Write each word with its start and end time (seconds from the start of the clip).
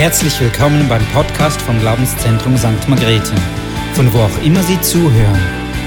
Herzlich 0.00 0.40
willkommen 0.40 0.88
beim 0.88 1.04
Podcast 1.08 1.60
vom 1.60 1.78
Glaubenszentrum 1.78 2.56
St. 2.56 2.88
Margrethe, 2.88 3.34
von 3.92 4.10
wo 4.14 4.20
auch 4.20 4.42
immer 4.42 4.62
Sie 4.62 4.80
zuhören. 4.80 5.38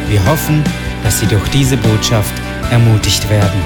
Wir 0.07 0.23
hoffen, 0.27 0.63
dass 1.01 1.19
Sie 1.19 1.25
durch 1.25 1.49
diese 1.49 1.77
Botschaft 1.77 2.31
ermutigt 2.69 3.27
werden. 3.27 3.59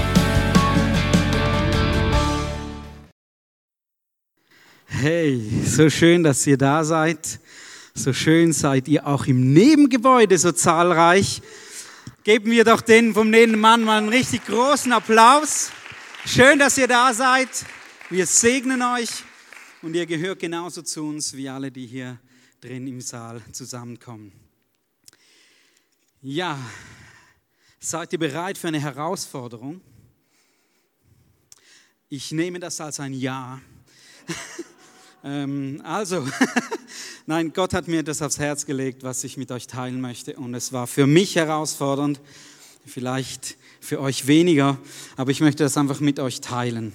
Hey, 4.85 5.41
so 5.65 5.89
schön, 5.89 6.23
dass 6.23 6.47
ihr 6.47 6.57
da 6.57 6.85
seid. 6.85 7.41
So 7.93 8.13
schön 8.13 8.53
seid 8.53 8.87
ihr 8.87 9.05
auch 9.05 9.25
im 9.25 9.51
Nebengebäude 9.51 10.37
so 10.37 10.53
zahlreich. 10.53 11.41
Geben 12.23 12.51
wir 12.51 12.63
doch 12.63 12.79
den 12.79 13.13
vom 13.13 13.29
Nebenmann 13.29 13.83
mal 13.83 13.97
einen 13.97 14.07
richtig 14.07 14.45
großen 14.45 14.93
Applaus. 14.93 15.71
Schön, 16.25 16.57
dass 16.57 16.77
ihr 16.77 16.87
da 16.87 17.13
seid. 17.13 17.49
Wir 18.09 18.25
segnen 18.25 18.81
euch 18.81 19.09
und 19.81 19.93
ihr 19.95 20.05
gehört 20.05 20.39
genauso 20.39 20.81
zu 20.81 21.03
uns 21.03 21.35
wie 21.35 21.49
alle, 21.49 21.71
die 21.71 21.85
hier 21.85 22.19
drin 22.61 22.87
im 22.87 23.01
Saal 23.01 23.41
zusammenkommen. 23.51 24.31
Ja, 26.21 26.59
seid 27.79 28.11
ihr 28.13 28.19
bereit 28.19 28.57
für 28.57 28.69
eine 28.69 28.79
Herausforderung? 28.79 29.81
Ich 32.09 32.31
nehme 32.31 32.59
das 32.59 32.81
als 32.81 32.99
ein 32.99 33.13
Ja. 33.13 33.61
ähm, 35.23 35.81
also, 35.83 36.27
nein, 37.27 37.53
Gott 37.53 37.73
hat 37.73 37.87
mir 37.87 38.01
das 38.01 38.21
aufs 38.21 38.39
Herz 38.39 38.65
gelegt, 38.65 39.03
was 39.03 39.23
ich 39.23 39.37
mit 39.37 39.51
euch 39.51 39.67
teilen 39.67 40.01
möchte. 40.01 40.37
Und 40.37 40.55
es 40.55 40.73
war 40.73 40.87
für 40.87 41.05
mich 41.05 41.35
herausfordernd, 41.35 42.19
vielleicht 42.85 43.57
für 43.79 43.99
euch 44.01 44.25
weniger, 44.25 44.79
aber 45.17 45.31
ich 45.31 45.41
möchte 45.41 45.63
das 45.63 45.77
einfach 45.77 45.99
mit 45.99 46.19
euch 46.19 46.41
teilen. 46.41 46.93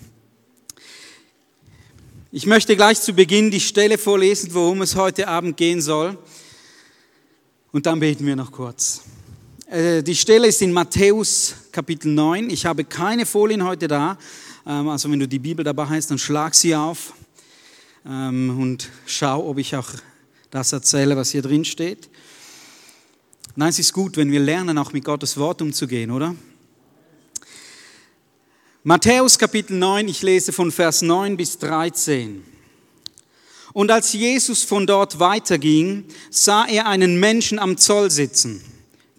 Ich 2.35 2.47
möchte 2.47 2.75
gleich 2.77 2.99
zu 2.99 3.13
Beginn 3.13 3.51
die 3.51 3.61
Stelle 3.61 3.99
vorlesen, 3.99 4.55
worum 4.55 4.81
es 4.81 4.97
heute 4.97 5.29
Abend 5.29 5.55
gehen 5.59 5.83
soll. 5.83 6.17
Und 7.73 7.85
dann 7.85 8.01
beten 8.01 8.25
wir 8.25 8.35
noch 8.35 8.51
kurz. 8.51 9.03
Äh, 9.67 10.03
die 10.03 10.15
Stelle 10.15 10.47
ist 10.47 10.63
in 10.63 10.73
Matthäus 10.73 11.55
Kapitel 11.73 12.11
9. 12.11 12.49
Ich 12.49 12.65
habe 12.65 12.85
keine 12.85 13.27
Folien 13.27 13.63
heute 13.63 13.87
da. 13.87 14.17
Ähm, 14.67 14.89
also 14.89 15.11
wenn 15.11 15.19
du 15.19 15.29
die 15.29 15.41
Bibel 15.41 15.63
dabei 15.63 15.85
hast, 15.85 16.11
dann 16.11 16.17
schlag 16.17 16.55
sie 16.55 16.75
auf 16.75 17.13
ähm, 18.07 18.59
und 18.59 18.89
schau, 19.05 19.47
ob 19.51 19.59
ich 19.59 19.77
auch 19.77 19.91
das 20.49 20.73
erzähle, 20.73 21.15
was 21.19 21.33
hier 21.33 21.43
drin 21.43 21.67
steht. 21.67 22.09
Nein, 23.57 23.69
es 23.69 23.79
ist 23.79 23.93
gut, 23.93 24.17
wenn 24.17 24.33
wir 24.33 24.41
lernen, 24.41 24.79
auch 24.79 24.95
mit 24.95 25.05
Gottes 25.05 25.37
Wort 25.37 25.61
umzugehen, 25.61 26.11
oder? 26.11 26.35
Matthäus 28.85 29.39
Kapitel 29.39 29.79
9, 29.79 30.09
ich 30.09 30.23
lese 30.23 30.53
von 30.53 30.73
Vers 30.73 31.03
9 31.03 31.37
bis 31.37 31.57
13. 31.59 32.43
Und 33.73 33.93
als 33.93 34.13
Jesus 34.13 34.65
von 34.65 34.89
dort 34.89 35.21
weiterging, 35.21 36.05
sah 36.31 36.65
er 36.65 36.89
einen 36.89 37.21
Menschen 37.21 37.61
am 37.61 37.77
Zoll 37.77 38.11
sitzen. 38.11 38.61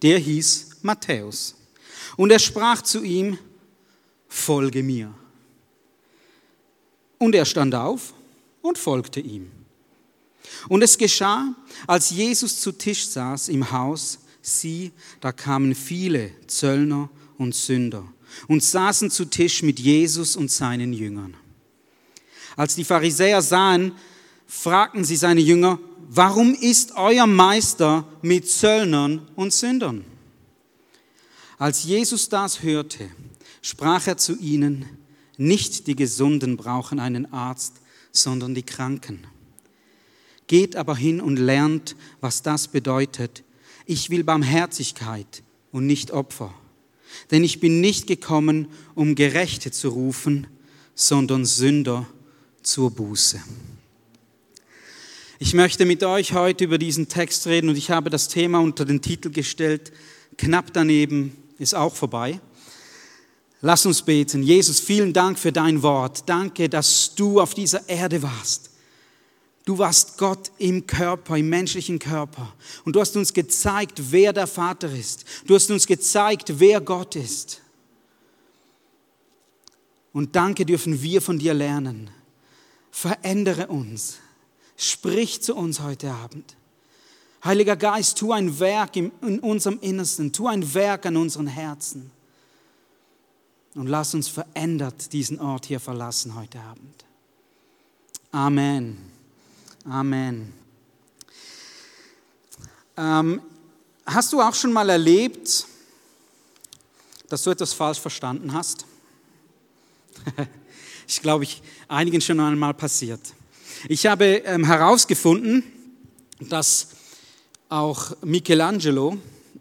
Der 0.02 0.20
hieß 0.20 0.80
Matthäus. 0.82 1.56
Und 2.18 2.34
er 2.34 2.40
sprach 2.40 2.82
zu 2.82 3.04
ihm, 3.04 3.38
folge 4.28 4.84
mir. 4.84 5.14
Und 7.18 7.34
er 7.34 7.46
stand 7.46 7.74
auf 7.74 8.14
und 8.62 8.78
folgte 8.78 9.22
ihm. 9.22 9.50
Und 10.68 10.82
es 10.82 10.98
geschah, 10.98 11.56
als 11.88 12.10
Jesus 12.10 12.60
zu 12.60 12.74
Tisch 12.74 13.08
saß 13.08 13.48
im 13.48 13.72
Haus, 13.72 14.20
sieh, 14.42 14.92
da 15.22 15.32
kamen 15.32 15.74
viele 15.74 16.32
Zöllner 16.48 17.10
und 17.38 17.56
Sünder 17.56 18.13
und 18.48 18.64
saßen 18.64 19.10
zu 19.10 19.26
Tisch 19.26 19.64
mit 19.64 19.80
Jesus 19.80 20.36
und 20.36 20.52
seinen 20.52 20.94
Jüngern. 20.94 21.36
Als 22.56 22.76
die 22.76 22.84
Pharisäer 22.84 23.42
sahen, 23.42 23.94
fragten 24.48 25.04
sie 25.04 25.16
seine 25.16 25.42
Jünger, 25.42 25.80
warum 26.10 26.54
ist 26.54 26.96
euer 26.96 27.28
Meister 27.28 28.08
mit 28.22 28.50
Zöllnern 28.50 29.28
und 29.36 29.54
Sündern? 29.54 30.06
Als 31.58 31.84
Jesus 31.84 32.30
das 32.30 32.62
hörte, 32.62 33.10
sprach 33.62 34.08
er 34.08 34.18
zu 34.18 34.38
ihnen, 34.38 34.86
nicht 35.38 35.88
die 35.88 35.96
Gesunden 35.96 36.58
brauchen 36.58 37.00
einen 37.00 37.32
Arzt, 37.34 37.82
sondern 38.12 38.54
die 38.54 38.64
Kranken. 38.64 39.26
Geht 40.48 40.76
aber 40.76 40.96
hin 40.96 41.22
und 41.22 41.38
lernt, 41.38 41.96
was 42.22 42.44
das 42.44 42.68
bedeutet. 42.68 43.44
Ich 43.86 44.10
will 44.10 44.24
Barmherzigkeit 44.24 45.42
und 45.72 45.88
nicht 45.88 46.12
Opfer 46.12 46.54
denn 47.32 47.44
ich 47.44 47.60
bin 47.60 47.82
nicht 47.82 48.08
gekommen, 48.08 48.68
um 48.96 49.16
Gerechte 49.16 49.72
zu 49.72 49.90
rufen, 49.90 50.48
sondern 50.96 51.46
Sünder 51.46 52.08
zur 52.62 52.92
Buße. 52.92 53.42
Ich 55.40 55.54
möchte 55.54 55.86
mit 55.86 56.04
euch 56.04 56.34
heute 56.34 56.64
über 56.64 56.78
diesen 56.78 57.10
Text 57.10 57.48
reden 57.48 57.70
und 57.70 57.78
ich 57.78 57.92
habe 57.92 58.10
das 58.10 58.28
Thema 58.28 58.60
unter 58.60 58.86
den 58.86 59.02
Titel 59.02 59.30
gestellt, 59.30 59.92
knapp 60.38 60.72
daneben 60.74 61.36
ist 61.60 61.76
auch 61.76 61.96
vorbei. 61.96 62.40
Lass 63.62 63.86
uns 63.86 64.02
beten. 64.02 64.44
Jesus, 64.44 64.80
vielen 64.80 65.14
Dank 65.14 65.40
für 65.40 65.52
dein 65.52 65.82
Wort. 65.84 66.28
Danke, 66.28 66.68
dass 66.68 67.16
du 67.16 67.40
auf 67.40 67.54
dieser 67.54 67.88
Erde 67.88 68.22
warst. 68.22 68.73
Du 69.66 69.78
warst 69.78 70.18
Gott 70.18 70.52
im 70.58 70.86
Körper, 70.86 71.38
im 71.38 71.48
menschlichen 71.48 71.98
Körper. 71.98 72.54
Und 72.84 72.96
du 72.96 73.00
hast 73.00 73.16
uns 73.16 73.34
gezeigt, 73.34 74.12
wer 74.12 74.34
der 74.34 74.48
Vater 74.48 74.92
ist. 74.92 75.24
Du 75.46 75.56
hast 75.56 75.72
uns 75.72 75.88
gezeigt, 75.88 76.60
wer 76.60 76.82
Gott 76.82 77.16
ist. 77.16 77.62
Und 80.12 80.36
danke 80.36 80.66
dürfen 80.66 81.02
wir 81.02 81.22
von 81.22 81.40
dir 81.40 81.54
lernen. 81.54 82.10
Verändere 82.92 83.68
uns. 83.68 84.18
Sprich 84.76 85.42
zu 85.42 85.56
uns 85.56 85.80
heute 85.80 86.12
Abend. 86.12 86.56
Heiliger 87.44 87.76
Geist, 87.76 88.18
tu 88.18 88.32
ein 88.32 88.60
Werk 88.60 88.96
in 88.96 89.12
unserem 89.40 89.80
Innersten, 89.82 90.32
tu 90.32 90.48
ein 90.48 90.74
Werk 90.74 91.06
an 91.06 91.18
unseren 91.18 91.48
Herzen. 91.48 92.12
Und 93.76 93.88
lass 93.88 94.14
uns 94.14 94.28
verändert 94.28 95.12
diesen 95.14 95.40
Ort 95.40 95.66
hier 95.66 95.80
verlassen 95.80 96.36
heute 96.36 96.60
Abend. 96.60 97.06
Amen. 98.32 99.13
Amen. 99.86 100.54
Ähm, 102.96 103.42
hast 104.06 104.32
du 104.32 104.40
auch 104.40 104.56
schon 104.56 104.72
mal 104.72 104.90
erlebt, 104.90 105.66
dass 107.28 107.44
du 107.44 107.50
etwas 107.50 107.74
falsch 107.74 108.00
verstanden 108.00 108.54
hast? 108.54 108.86
ich 111.08 111.22
glaube, 111.22 111.44
ich 111.44 111.62
einigen 111.90 112.22
schon 112.22 112.40
einmal 112.40 112.74
passiert. 112.74 113.20
Ich 113.90 114.06
habe 114.06 114.26
ähm, 114.46 114.64
herausgefunden, 114.64 115.64
dass 116.40 116.92
auch 117.68 118.16
Michelangelo 118.22 119.18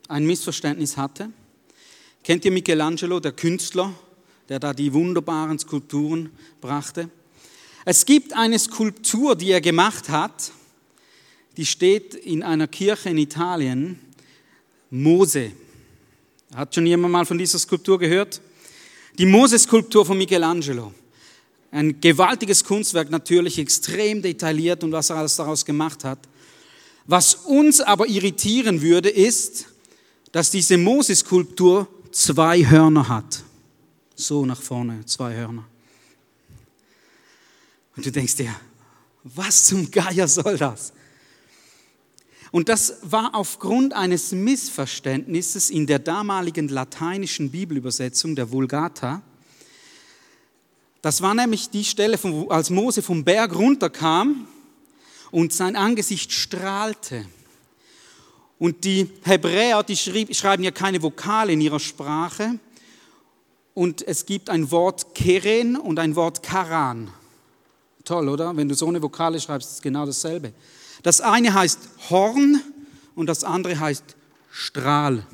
ein 0.06 0.24
Missverständnis 0.24 0.96
hatte. 0.96 1.30
Kennt 2.22 2.44
ihr 2.44 2.52
Michelangelo, 2.52 3.18
der 3.18 3.32
Künstler, 3.32 3.92
der 4.48 4.60
da 4.60 4.72
die 4.72 4.92
wunderbaren 4.92 5.58
Skulpturen 5.58 6.30
brachte? 6.60 7.10
Es 7.84 8.06
gibt 8.06 8.32
eine 8.32 8.59
Skulptur, 8.59 9.34
die 9.34 9.50
er 9.50 9.60
gemacht 9.60 10.09
hat, 10.09 10.53
die 11.56 11.66
steht 11.66 12.15
in 12.15 12.43
einer 12.43 12.69
Kirche 12.69 13.10
in 13.10 13.19
Italien, 13.19 13.98
Mose. 14.91 15.53
Hat 16.54 16.75
schon 16.75 16.87
jemand 16.87 17.12
mal 17.12 17.26
von 17.26 17.38
dieser 17.38 17.59
Skulptur 17.59 17.98
gehört? 17.98 18.41
Die 19.19 19.26
Mose-Skulptur 19.26 20.06
von 20.06 20.16
Michelangelo. 20.16 20.93
Ein 21.70 22.00
gewaltiges 22.00 22.65
Kunstwerk, 22.65 23.10
natürlich 23.10 23.59
extrem 23.59 24.22
detailliert 24.22 24.84
und 24.84 24.93
was 24.93 25.10
er 25.10 25.16
alles 25.16 25.37
daraus 25.37 25.64
gemacht 25.64 26.04
hat. 26.04 26.19
Was 27.06 27.34
uns 27.34 27.81
aber 27.81 28.06
irritieren 28.06 28.81
würde, 28.81 29.09
ist, 29.09 29.66
dass 30.31 30.50
diese 30.50 30.78
Mose-Skulptur 30.78 31.88
zwei 32.10 32.64
Hörner 32.64 33.09
hat. 33.09 33.43
So 34.14 34.47
nach 34.47 34.60
vorne, 34.60 35.04
zwei 35.06 35.34
Hörner. 35.34 35.64
Und 37.96 38.06
du 38.06 38.12
denkst 38.12 38.36
dir, 38.36 38.54
was 39.24 39.66
zum 39.66 39.90
Geier 39.90 40.26
soll 40.28 40.56
das? 40.56 40.92
Und 42.50 42.68
das 42.68 42.98
war 43.02 43.34
aufgrund 43.34 43.94
eines 43.94 44.32
Missverständnisses 44.32 45.70
in 45.70 45.86
der 45.86 45.98
damaligen 45.98 46.68
lateinischen 46.68 47.50
Bibelübersetzung, 47.50 48.36
der 48.36 48.50
Vulgata. 48.50 49.22
Das 51.00 51.22
war 51.22 51.34
nämlich 51.34 51.70
die 51.70 51.84
Stelle, 51.84 52.18
als 52.50 52.68
Mose 52.68 53.02
vom 53.02 53.24
Berg 53.24 53.54
runterkam 53.54 54.46
und 55.30 55.52
sein 55.52 55.76
Angesicht 55.76 56.30
strahlte. 56.30 57.24
Und 58.58 58.84
die 58.84 59.10
Hebräer, 59.24 59.82
die 59.82 59.96
schreiben 59.96 60.62
ja 60.62 60.70
keine 60.70 61.02
Vokale 61.02 61.52
in 61.52 61.60
ihrer 61.60 61.80
Sprache. 61.80 62.60
Und 63.74 64.06
es 64.06 64.26
gibt 64.26 64.50
ein 64.50 64.70
Wort 64.70 65.14
Keren 65.14 65.76
und 65.76 65.98
ein 65.98 66.14
Wort 66.16 66.42
Karan. 66.42 67.10
Toll, 68.04 68.28
oder? 68.28 68.56
Wenn 68.56 68.69
du 68.69 68.75
so 68.75 68.88
eine 68.88 69.00
Vokale 69.00 69.40
schreibst, 69.40 69.69
ist 69.69 69.75
es 69.76 69.82
genau 69.82 70.06
dasselbe. 70.06 70.52
Das 71.02 71.20
eine 71.20 71.52
heißt 71.52 71.78
Horn 72.10 72.60
und 73.14 73.26
das 73.26 73.44
andere 73.44 73.78
heißt 73.78 74.04
Strahl. 74.50 75.26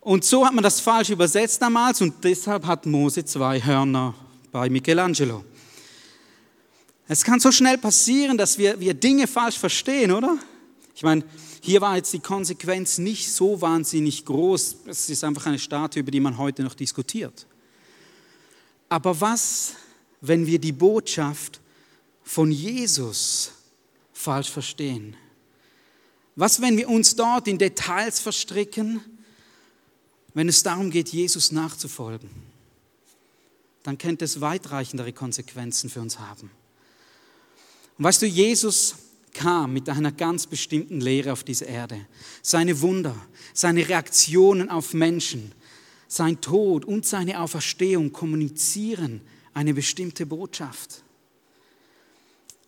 Und 0.00 0.24
so 0.24 0.46
hat 0.46 0.54
man 0.54 0.64
das 0.64 0.80
falsch 0.80 1.10
übersetzt 1.10 1.60
damals 1.60 2.00
und 2.00 2.14
deshalb 2.24 2.66
hat 2.66 2.86
Mose 2.86 3.24
zwei 3.24 3.60
Hörner 3.60 4.14
bei 4.50 4.68
Michelangelo. 4.70 5.44
Es 7.08 7.24
kann 7.24 7.40
so 7.40 7.52
schnell 7.52 7.78
passieren, 7.78 8.38
dass 8.38 8.56
wir, 8.56 8.78
wir 8.80 8.94
Dinge 8.94 9.26
falsch 9.26 9.58
verstehen, 9.58 10.12
oder? 10.12 10.38
Ich 10.94 11.02
meine, 11.02 11.24
hier 11.60 11.80
war 11.80 11.96
jetzt 11.96 12.12
die 12.12 12.20
Konsequenz 12.20 12.98
nicht 12.98 13.30
so 13.30 13.60
wahnsinnig 13.60 14.24
groß. 14.24 14.76
Es 14.86 15.10
ist 15.10 15.22
einfach 15.24 15.46
eine 15.46 15.58
Statue, 15.58 16.00
über 16.00 16.10
die 16.10 16.20
man 16.20 16.38
heute 16.38 16.62
noch 16.62 16.74
diskutiert. 16.74 17.46
Aber 18.92 19.18
was, 19.22 19.72
wenn 20.20 20.46
wir 20.46 20.58
die 20.58 20.72
Botschaft 20.72 21.62
von 22.24 22.52
Jesus 22.52 23.52
falsch 24.12 24.50
verstehen? 24.50 25.16
Was, 26.36 26.60
wenn 26.60 26.76
wir 26.76 26.90
uns 26.90 27.16
dort 27.16 27.48
in 27.48 27.56
Details 27.56 28.20
verstricken, 28.20 29.00
wenn 30.34 30.46
es 30.46 30.62
darum 30.62 30.90
geht, 30.90 31.08
Jesus 31.08 31.52
nachzufolgen? 31.52 32.28
Dann 33.82 33.96
könnte 33.96 34.26
es 34.26 34.42
weitreichendere 34.42 35.14
Konsequenzen 35.14 35.88
für 35.88 36.02
uns 36.02 36.18
haben. 36.18 36.50
Und 37.96 38.04
weißt 38.04 38.20
du, 38.20 38.26
Jesus 38.26 38.96
kam 39.32 39.72
mit 39.72 39.88
einer 39.88 40.12
ganz 40.12 40.46
bestimmten 40.46 41.00
Lehre 41.00 41.32
auf 41.32 41.44
diese 41.44 41.64
Erde. 41.64 42.04
Seine 42.42 42.82
Wunder, 42.82 43.16
seine 43.54 43.88
Reaktionen 43.88 44.68
auf 44.68 44.92
Menschen, 44.92 45.52
sein 46.12 46.42
Tod 46.42 46.84
und 46.84 47.06
seine 47.06 47.40
Auferstehung 47.40 48.12
kommunizieren 48.12 49.22
eine 49.54 49.72
bestimmte 49.72 50.26
Botschaft. 50.26 51.02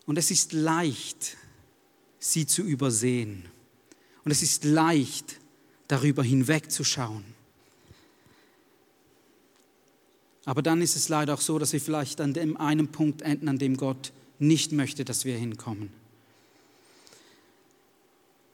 Und 0.07 0.17
es 0.17 0.31
ist 0.31 0.55
leicht, 0.55 1.37
sie 2.19 2.47
zu 2.47 2.63
übersehen. 2.63 3.45
Und 4.25 4.31
es 4.31 4.43
ist 4.43 4.65
leicht, 4.65 5.41
darüber 5.89 6.25
hinwegzuschauen. 6.25 7.23
Aber 10.47 10.63
dann 10.63 10.81
ist 10.81 10.97
es 10.97 11.11
leider 11.11 11.35
auch 11.35 11.43
so, 11.43 11.59
dass 11.59 11.75
wir 11.75 11.83
vielleicht 11.83 12.23
an 12.23 12.33
dem 12.33 12.57
einen 12.57 12.89
Punkt 12.89 13.21
enden, 13.21 13.51
an 13.51 13.59
dem 13.59 13.77
Gott 13.77 14.15
nicht 14.39 14.73
möchte, 14.73 15.05
dass 15.05 15.27
wir 15.27 15.37
hinkommen. 15.37 15.91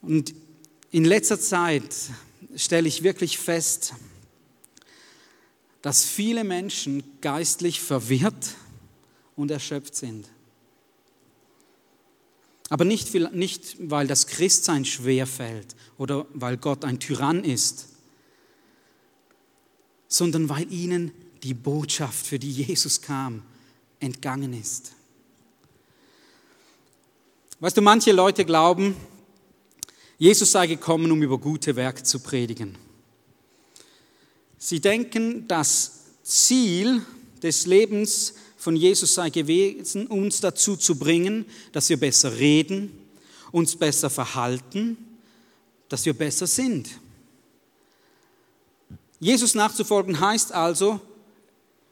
Und 0.02 0.34
in 0.90 1.04
letzter 1.04 1.38
Zeit 1.38 1.94
stelle 2.56 2.88
ich 2.88 3.04
wirklich 3.04 3.38
fest, 3.38 3.94
dass 5.82 6.04
viele 6.04 6.44
Menschen 6.44 7.02
geistlich 7.20 7.80
verwirrt 7.80 8.54
und 9.36 9.50
erschöpft 9.50 9.94
sind. 9.94 10.28
Aber 12.68 12.84
nicht, 12.84 13.12
nicht 13.32 13.76
weil 13.80 14.06
das 14.06 14.26
Christsein 14.26 14.84
schwer 14.84 15.26
fällt 15.26 15.74
oder 15.98 16.26
weil 16.34 16.56
Gott 16.56 16.84
ein 16.84 17.00
Tyrann 17.00 17.44
ist, 17.44 17.88
sondern 20.06 20.48
weil 20.48 20.70
ihnen 20.72 21.12
die 21.42 21.54
Botschaft, 21.54 22.26
für 22.26 22.38
die 22.38 22.50
Jesus 22.50 23.00
kam, 23.00 23.42
entgangen 23.98 24.52
ist. 24.52 24.92
Weißt 27.58 27.76
du, 27.76 27.82
manche 27.82 28.12
Leute 28.12 28.44
glauben, 28.44 28.96
Jesus 30.18 30.52
sei 30.52 30.66
gekommen, 30.66 31.10
um 31.10 31.22
über 31.22 31.38
gute 31.38 31.76
Werke 31.76 32.02
zu 32.02 32.20
predigen. 32.20 32.76
Sie 34.62 34.78
denken, 34.78 35.48
das 35.48 36.00
Ziel 36.22 37.04
des 37.42 37.66
Lebens 37.66 38.34
von 38.58 38.76
Jesus 38.76 39.14
sei 39.14 39.30
gewesen, 39.30 40.06
uns 40.06 40.40
dazu 40.40 40.76
zu 40.76 40.96
bringen, 40.96 41.46
dass 41.72 41.88
wir 41.88 41.98
besser 41.98 42.36
reden, 42.36 42.92
uns 43.52 43.74
besser 43.74 44.10
verhalten, 44.10 44.98
dass 45.88 46.04
wir 46.04 46.12
besser 46.12 46.46
sind. 46.46 46.90
Jesus 49.18 49.54
nachzufolgen 49.54 50.20
heißt 50.20 50.52
also, 50.52 51.00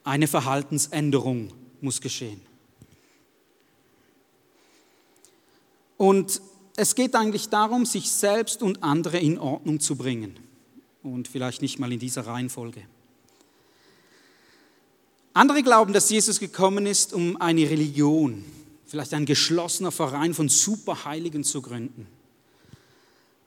eine 0.05 0.29
Verhaltensänderung 0.29 1.53
muss 1.81 2.03
geschehen. 2.03 2.41
Und 5.97 6.43
es 6.77 6.95
geht 6.95 7.15
eigentlich 7.15 7.49
darum, 7.49 7.87
sich 7.87 8.11
selbst 8.11 8.63
und 8.63 8.83
andere 8.83 9.19
in 9.19 9.39
Ordnung 9.39 9.81
zu 9.81 9.97
bringen. 9.97 10.48
Und 11.03 11.29
vielleicht 11.29 11.63
nicht 11.63 11.79
mal 11.79 11.93
in 11.93 11.99
dieser 11.99 12.27
Reihenfolge. 12.27 12.83
Andere 15.33 15.63
glauben, 15.63 15.93
dass 15.93 16.11
Jesus 16.11 16.41
gekommen 16.41 16.87
ist, 16.87 17.13
um 17.13 17.41
eine 17.41 17.71
Religion, 17.71 18.45
vielleicht 18.87 19.15
ein 19.15 19.25
geschlossener 19.25 19.93
Verein 19.93 20.35
von 20.35 20.49
Superheiligen 20.49 21.45
zu 21.45 21.63
gründen. 21.63 22.09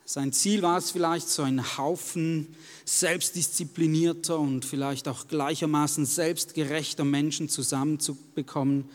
Sein 0.06 0.34
Ziel 0.34 0.62
war 0.62 0.78
es 0.78 0.92
vielleicht, 0.92 1.30
so 1.30 1.44
einen 1.44 1.78
Haufen 1.78 2.48
selbstdisziplinierter 2.86 4.38
und 4.40 4.66
vielleicht 4.66 5.08
auch 5.08 5.28
gleichermaßen 5.28 6.06
selbstgerechter 6.06 7.06
Menschen 7.06 7.50
zusammenzubekommen, 7.50 8.86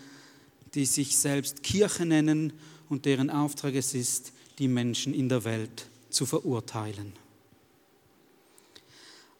die 0.75 0.85
sich 0.85 1.17
selbst 1.17 1.63
Kirche 1.63 2.05
nennen 2.05 2.53
und 2.89 3.05
deren 3.05 3.31
Auftrag 3.31 3.75
es 3.75 3.95
ist, 3.95 4.33
die 4.59 4.69
Menschen 4.69 5.15
in 5.15 5.29
der 5.29 5.45
Welt 5.45 5.89
zu 6.11 6.27
verurteilen. 6.27 7.13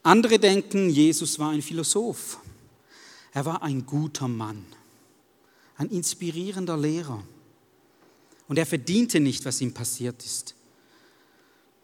Andere 0.07 0.39
denken, 0.39 0.89
Jesus 0.89 1.37
war 1.41 1.51
ein 1.51 1.63
Philosoph. 1.63 2.39
Er 3.33 3.45
war 3.45 3.65
ein 3.65 3.85
guter 3.85 4.29
Mann, 4.29 4.65
ein 5.79 5.91
inspirierender 5.91 6.77
Lehrer. 6.77 7.25
Und 8.47 8.57
er 8.57 8.67
verdiente 8.67 9.19
nicht, 9.19 9.45
was 9.45 9.61
ihm 9.61 9.75
passiert 9.75 10.25
ist. 10.25 10.55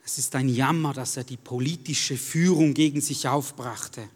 Es 0.05 0.19
ist 0.19 0.37
ein 0.37 0.49
Jammer, 0.49 0.93
dass 0.93 1.17
er 1.17 1.25
die 1.25 1.37
politische 1.37 2.17
Führung 2.17 2.75
gegen 2.75 3.01
sich 3.01 3.27
aufbrachte. 3.27 4.09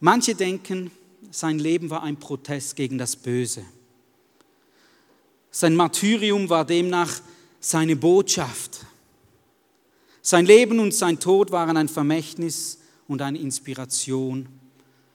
Manche 0.00 0.34
denken, 0.34 0.90
sein 1.30 1.60
Leben 1.60 1.88
war 1.88 2.02
ein 2.02 2.18
Protest 2.18 2.74
gegen 2.74 2.98
das 2.98 3.14
Böse. 3.14 3.64
Sein 5.52 5.76
Martyrium 5.76 6.48
war 6.48 6.64
demnach 6.64 7.20
seine 7.60 7.94
Botschaft. 7.94 8.87
Sein 10.22 10.46
Leben 10.46 10.80
und 10.80 10.94
sein 10.94 11.20
Tod 11.20 11.50
waren 11.50 11.76
ein 11.76 11.88
Vermächtnis 11.88 12.78
und 13.06 13.22
eine 13.22 13.38
Inspiration, 13.38 14.48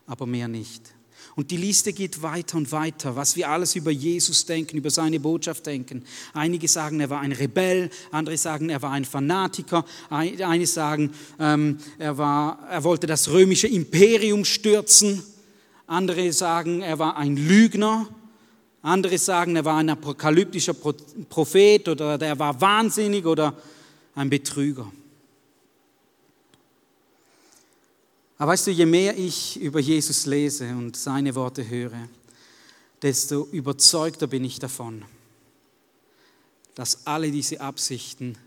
aber 0.08 0.26
mehr 0.26 0.48
nicht. 0.48 0.94
Und 1.36 1.50
die 1.50 1.58
Liste 1.58 1.94
geht 1.94 2.22
weiter 2.22 2.58
und 2.58 2.72
weiter, 2.72 3.16
was 3.16 3.36
wir 3.36 3.50
alles 3.50 3.76
über 3.76 3.90
Jesus 3.90 4.46
denken, 4.46 4.78
über 4.78 4.92
seine 4.92 5.20
Botschaft 5.20 5.66
denken. 5.66 6.04
Einige 6.34 6.68
sagen, 6.68 7.00
er 7.00 7.10
war 7.10 7.22
ein 7.22 7.32
Rebell, 7.32 7.90
andere 8.12 8.38
sagen, 8.38 8.70
er 8.70 8.82
war 8.82 8.92
ein 8.92 9.06
Fanatiker, 9.06 9.84
einige 10.10 10.68
sagen, 10.68 11.12
ähm, 11.40 11.80
er, 11.98 12.18
war, 12.18 12.60
er 12.70 12.84
wollte 12.84 13.08
das 13.08 13.32
römische 13.32 13.68
Imperium 13.68 14.46
stürzen, 14.46 15.24
andere 15.88 16.32
sagen, 16.34 16.82
er 16.82 17.00
war 17.00 17.18
ein 17.18 17.36
Lügner, 17.36 18.08
andere 18.84 19.18
sagen, 19.18 19.56
er 19.56 19.66
war 19.66 19.78
ein 19.78 19.90
apokalyptischer 19.90 20.74
Prophet 20.74 21.88
oder 21.88 22.22
er 22.22 22.38
war 22.38 22.62
wahnsinnig 22.62 23.26
oder 23.26 23.58
ein 24.16 24.30
Betrüger. 24.30 24.92
Aber 28.38 28.52
weißt 28.52 28.68
du, 28.68 28.72
je 28.72 28.86
mehr 28.86 29.18
ich 29.18 29.60
über 29.62 29.80
Jesus 29.80 30.26
lese 30.26 30.70
und 30.76 30.98
seine 30.98 31.34
Worte 31.36 31.68
höre, 31.68 32.10
desto 33.02 33.46
überzeugter 33.52 34.28
bin 34.28 34.44
ich 34.44 34.60
davon, 34.60 35.06
dass 36.76 37.06
alle 37.06 37.32
diese 37.32 37.62
Absichten 37.62 38.38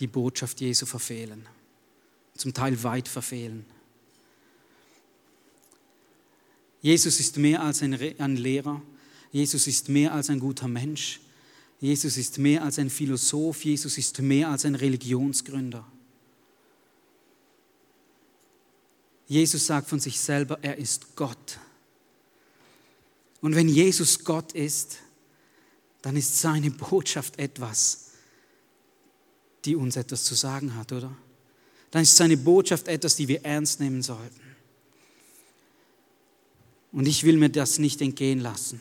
die 0.00 0.06
Botschaft 0.06 0.60
Jesu 0.60 0.86
verfehlen, 0.86 1.46
zum 2.36 2.54
Teil 2.54 2.82
weit 2.82 3.08
verfehlen. 3.08 3.66
Jesus 6.80 7.18
ist 7.18 7.36
mehr 7.36 7.62
als 7.62 7.82
ein, 7.82 7.92
Lehrer, 8.36 8.80
Jesus 9.32 9.66
ist 9.66 9.88
mehr 9.88 10.14
als 10.14 10.30
ein 10.30 10.38
guter 10.38 10.68
Mensch, 10.68 11.20
Jesus 11.80 12.16
ist 12.16 12.38
mehr 12.38 12.62
als 12.62 12.78
ein 12.78 12.90
Philosoph, 12.90 13.64
Jesus 13.64 13.98
ist 13.98 14.20
mehr 14.20 14.50
als 14.50 14.64
ein 14.64 14.74
Religionsgründer. 14.74 15.86
Jesus 19.28 19.66
sagt 19.66 19.88
von 19.88 20.00
sich 20.00 20.18
selber, 20.18 20.58
er 20.62 20.78
ist 20.78 21.14
Gott. 21.14 21.58
Und 23.40 23.54
wenn 23.54 23.68
Jesus 23.68 24.24
Gott 24.24 24.52
ist, 24.52 24.98
dann 26.02 26.16
ist 26.16 26.40
seine 26.40 26.70
Botschaft 26.70 27.38
etwas, 27.38 28.12
die 29.64 29.76
uns 29.76 29.96
etwas 29.96 30.24
zu 30.24 30.34
sagen 30.34 30.74
hat, 30.74 30.92
oder? 30.92 31.14
Dann 31.90 32.02
ist 32.02 32.16
seine 32.16 32.36
Botschaft 32.36 32.88
etwas, 32.88 33.16
die 33.16 33.28
wir 33.28 33.44
ernst 33.44 33.80
nehmen 33.80 34.02
sollten. 34.02 34.40
Und 36.92 37.06
ich 37.06 37.24
will 37.24 37.36
mir 37.36 37.50
das 37.50 37.78
nicht 37.78 38.00
entgehen 38.00 38.40
lassen. 38.40 38.80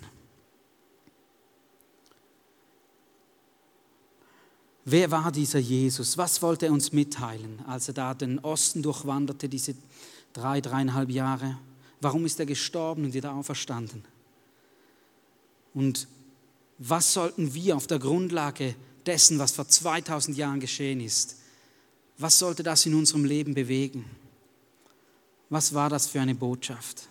Wer 4.89 5.11
war 5.11 5.33
dieser 5.33 5.59
Jesus? 5.59 6.17
Was 6.17 6.41
wollte 6.41 6.67
er 6.67 6.71
uns 6.71 6.93
mitteilen, 6.93 7.61
als 7.67 7.89
er 7.89 7.93
da 7.93 8.13
den 8.13 8.39
Osten 8.39 8.81
durchwanderte, 8.81 9.49
diese 9.49 9.75
drei, 10.37 10.61
dreieinhalb 10.61 11.09
Jahre. 11.09 11.57
Warum 11.99 12.25
ist 12.25 12.39
er 12.39 12.45
gestorben 12.45 13.05
und 13.05 13.13
wieder 13.13 13.33
auferstanden? 13.33 14.05
Und 15.73 16.07
was 16.77 17.13
sollten 17.13 17.53
wir 17.53 17.75
auf 17.75 17.87
der 17.87 17.99
Grundlage 17.99 18.75
dessen, 19.05 19.39
was 19.39 19.51
vor 19.51 19.67
2000 19.67 20.37
Jahren 20.37 20.59
geschehen 20.59 21.01
ist, 21.01 21.37
was 22.17 22.39
sollte 22.39 22.63
das 22.63 22.85
in 22.85 22.95
unserem 22.95 23.25
Leben 23.25 23.53
bewegen? 23.53 24.05
Was 25.49 25.73
war 25.73 25.89
das 25.89 26.07
für 26.07 26.21
eine 26.21 26.35
Botschaft? 26.35 27.09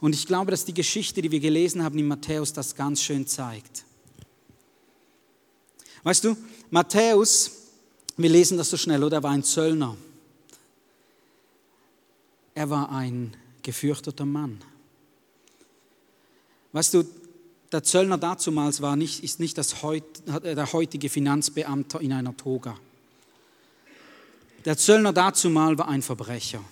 Und 0.00 0.14
ich 0.14 0.26
glaube, 0.26 0.50
dass 0.50 0.64
die 0.64 0.74
Geschichte, 0.74 1.20
die 1.20 1.30
wir 1.30 1.40
gelesen 1.40 1.82
haben 1.82 1.98
in 1.98 2.08
Matthäus, 2.08 2.52
das 2.52 2.74
ganz 2.74 3.02
schön 3.02 3.26
zeigt. 3.26 3.84
Weißt 6.02 6.24
du, 6.24 6.36
Matthäus, 6.70 7.50
wir 8.16 8.30
lesen 8.30 8.58
das 8.58 8.70
so 8.70 8.76
schnell, 8.76 9.02
oder? 9.02 9.18
Er 9.18 9.22
war 9.22 9.32
ein 9.32 9.42
Zöllner. 9.42 9.96
Er 12.54 12.70
war 12.70 12.90
ein 12.90 13.36
gefürchteter 13.62 14.24
Mann. 14.24 14.60
Weißt 16.72 16.94
du, 16.94 17.04
der 17.72 17.82
Zöllner 17.82 18.18
dazumals 18.18 18.80
war 18.80 18.96
nicht, 18.96 19.22
ist 19.22 19.40
nicht 19.40 19.56
das 19.58 19.82
heut, 19.82 20.04
der 20.26 20.72
heutige 20.72 21.08
Finanzbeamte 21.08 21.98
in 21.98 22.12
einer 22.12 22.36
Toga. 22.36 22.76
Der 24.64 24.76
Zöllner 24.76 25.12
dazumal 25.12 25.78
war 25.78 25.88
ein 25.88 26.02
Verbrecher. 26.02 26.62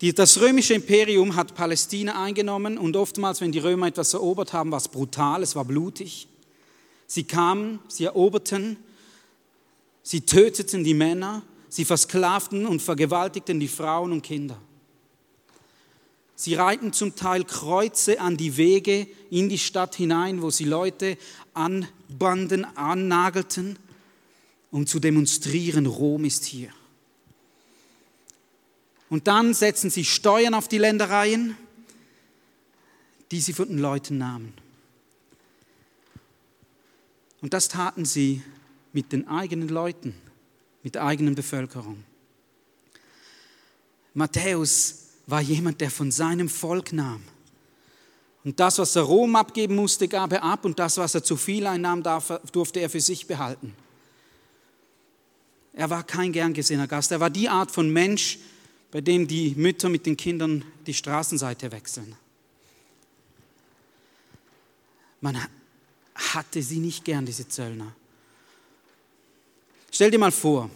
Die, 0.00 0.14
das 0.14 0.40
römische 0.40 0.74
Imperium 0.74 1.36
hat 1.36 1.54
Palästina 1.54 2.22
eingenommen 2.22 2.78
und 2.78 2.96
oftmals, 2.96 3.40
wenn 3.42 3.52
die 3.52 3.58
Römer 3.58 3.88
etwas 3.88 4.14
erobert 4.14 4.52
haben, 4.54 4.70
war 4.70 4.78
es 4.78 4.88
brutal, 4.88 5.42
es 5.42 5.54
war 5.54 5.64
blutig. 5.64 6.26
Sie 7.10 7.24
kamen, 7.24 7.80
sie 7.88 8.04
eroberten, 8.04 8.76
sie 10.04 10.20
töteten 10.20 10.84
die 10.84 10.94
Männer, 10.94 11.42
sie 11.68 11.84
versklavten 11.84 12.66
und 12.66 12.80
vergewaltigten 12.80 13.58
die 13.58 13.66
Frauen 13.66 14.12
und 14.12 14.22
Kinder. 14.22 14.56
Sie 16.36 16.54
reiten 16.54 16.92
zum 16.92 17.16
Teil 17.16 17.42
Kreuze 17.42 18.20
an 18.20 18.36
die 18.36 18.56
Wege 18.56 19.08
in 19.28 19.48
die 19.48 19.58
Stadt 19.58 19.96
hinein, 19.96 20.40
wo 20.40 20.50
sie 20.50 20.66
Leute 20.66 21.18
anbanden, 21.52 22.64
annagelten, 22.76 23.76
um 24.70 24.86
zu 24.86 25.00
demonstrieren, 25.00 25.86
Rom 25.86 26.24
ist 26.24 26.44
hier. 26.44 26.70
Und 29.08 29.26
dann 29.26 29.52
setzen 29.52 29.90
sie 29.90 30.04
Steuern 30.04 30.54
auf 30.54 30.68
die 30.68 30.78
Ländereien, 30.78 31.56
die 33.32 33.40
sie 33.40 33.52
von 33.52 33.66
den 33.66 33.78
Leuten 33.78 34.16
nahmen. 34.16 34.54
Und 37.40 37.54
das 37.54 37.68
taten 37.68 38.04
sie 38.04 38.42
mit 38.92 39.12
den 39.12 39.28
eigenen 39.28 39.68
Leuten, 39.68 40.14
mit 40.82 40.94
der 40.94 41.04
eigenen 41.04 41.34
Bevölkerung. 41.34 42.04
Matthäus 44.14 45.06
war 45.26 45.40
jemand, 45.40 45.80
der 45.80 45.90
von 45.90 46.10
seinem 46.10 46.48
Volk 46.48 46.92
nahm. 46.92 47.22
Und 48.42 48.58
das, 48.58 48.78
was 48.78 48.96
er 48.96 49.02
Rom 49.02 49.36
abgeben 49.36 49.76
musste, 49.76 50.08
gab 50.08 50.32
er 50.32 50.42
ab 50.42 50.64
und 50.64 50.78
das, 50.78 50.96
was 50.96 51.14
er 51.14 51.22
zu 51.22 51.36
viel 51.36 51.66
einnahm, 51.66 52.02
durfte 52.02 52.80
er 52.80 52.90
für 52.90 53.00
sich 53.00 53.26
behalten. 53.26 53.74
Er 55.72 55.90
war 55.90 56.02
kein 56.02 56.32
gern 56.32 56.52
gesehener 56.52 56.88
Gast. 56.88 57.12
Er 57.12 57.20
war 57.20 57.30
die 57.30 57.48
Art 57.48 57.70
von 57.70 57.90
Mensch, 57.90 58.38
bei 58.90 59.00
dem 59.00 59.28
die 59.28 59.54
Mütter 59.56 59.88
mit 59.88 60.04
den 60.06 60.16
Kindern 60.16 60.64
die 60.86 60.94
Straßenseite 60.94 61.70
wechseln. 61.70 62.16
Man 65.20 65.36
hatte 66.34 66.62
sie 66.62 66.78
nicht 66.78 67.04
gern, 67.04 67.26
diese 67.26 67.48
Zöllner. 67.48 67.94
Stell 69.90 70.10
dir 70.10 70.18
mal 70.18 70.32
vor, 70.32 70.70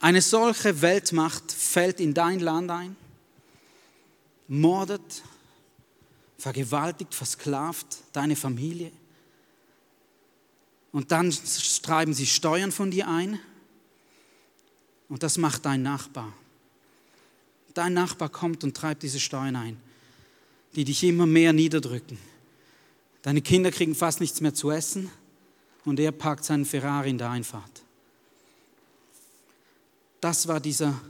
eine 0.00 0.22
solche 0.22 0.80
Weltmacht 0.80 1.52
fällt 1.52 2.00
in 2.00 2.14
dein 2.14 2.40
Land 2.40 2.70
ein, 2.70 2.96
mordet, 4.48 5.22
vergewaltigt, 6.38 7.14
versklavt 7.14 7.98
deine 8.12 8.34
Familie. 8.34 8.92
Und 10.92 11.12
dann 11.12 11.30
treiben 11.82 12.14
sie 12.14 12.26
Steuern 12.26 12.72
von 12.72 12.90
dir 12.90 13.06
ein. 13.08 13.38
Und 15.08 15.22
das 15.22 15.38
macht 15.38 15.66
dein 15.66 15.82
Nachbar. 15.82 16.32
Dein 17.74 17.92
Nachbar 17.92 18.28
kommt 18.28 18.64
und 18.64 18.76
treibt 18.76 19.02
diese 19.02 19.20
Steuern 19.20 19.56
ein, 19.56 19.80
die 20.74 20.84
dich 20.84 21.04
immer 21.04 21.26
mehr 21.26 21.52
niederdrücken. 21.52 22.18
Deine 23.22 23.42
Kinder 23.42 23.70
kriegen 23.70 23.94
fast 23.94 24.20
nichts 24.20 24.40
mehr 24.40 24.54
zu 24.54 24.70
essen 24.70 25.10
und 25.84 26.00
er 26.00 26.12
parkt 26.12 26.44
seinen 26.44 26.64
Ferrari 26.64 27.10
in 27.10 27.18
der 27.18 27.30
Einfahrt. 27.30 27.82
Das 30.20 30.46
war 30.48 30.60
dieser 30.60 31.00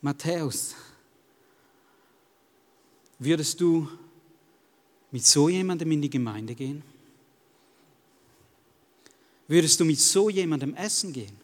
Matthäus. 0.00 0.74
Würdest 3.18 3.60
du 3.60 3.88
mit 5.10 5.24
so 5.24 5.48
jemandem 5.48 5.90
in 5.92 6.02
die 6.02 6.10
Gemeinde 6.10 6.54
gehen? 6.54 6.82
Würdest 9.48 9.80
du 9.80 9.84
mit 9.84 9.98
so 9.98 10.28
jemandem 10.28 10.74
essen 10.74 11.12
gehen? 11.12 11.36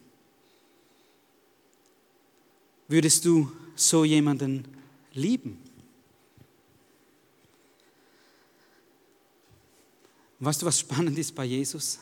Würdest 2.87 3.25
du 3.25 3.51
so 3.75 4.05
jemanden 4.05 4.67
lieben? 5.13 5.64
Weißt 10.45 10.61
du, 10.61 10.67
was 10.67 10.79
spannend 10.79 11.17
ist 11.17 11.33
bei 11.33 11.43
Jesus? 11.43 11.97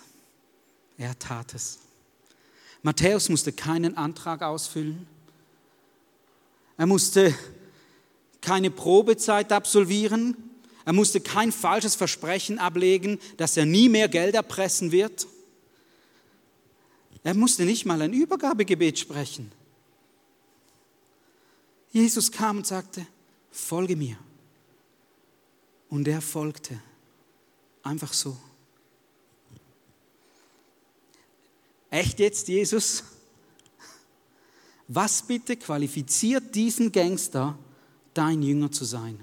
Er 0.98 1.18
tat 1.18 1.54
es. 1.54 1.80
Matthäus 2.82 3.30
musste 3.30 3.54
keinen 3.54 3.96
Antrag 3.96 4.42
ausfüllen. 4.42 5.08
Er 6.76 6.86
musste 6.86 7.34
keine 8.42 8.70
Probezeit 8.70 9.54
absolvieren. 9.54 10.36
Er 10.84 10.92
musste 10.92 11.22
kein 11.22 11.54
falsches 11.54 11.96
Versprechen 11.96 12.60
ablegen, 12.60 13.18
dass 13.38 13.56
er 13.56 13.66
nie 13.66 13.88
mehr 13.88 14.10
Geld 14.10 14.36
erpressen 14.36 14.92
wird. 14.92 15.26
Er 17.24 17.36
musste 17.36 17.64
nicht 17.64 17.86
mal 17.86 18.02
ein 18.02 18.12
Übergabegebet 18.12 19.00
sprechen. 19.00 19.54
Jesus 21.94 22.30
kam 22.30 22.58
und 22.58 22.68
sagte, 22.68 23.08
folge 23.52 23.96
mir. 23.96 24.18
Und 25.88 26.10
er 26.10 26.22
folgte. 26.22 26.82
Einfach 27.84 28.14
so. 28.14 28.38
Echt 31.90 32.20
jetzt, 32.20 32.48
Jesus? 32.48 33.04
Was 34.88 35.22
bitte 35.22 35.56
qualifiziert 35.58 36.56
diesen 36.56 36.92
Gangster, 36.92 37.58
dein 38.14 38.42
Jünger 38.42 38.72
zu 38.72 38.86
sein? 38.86 39.20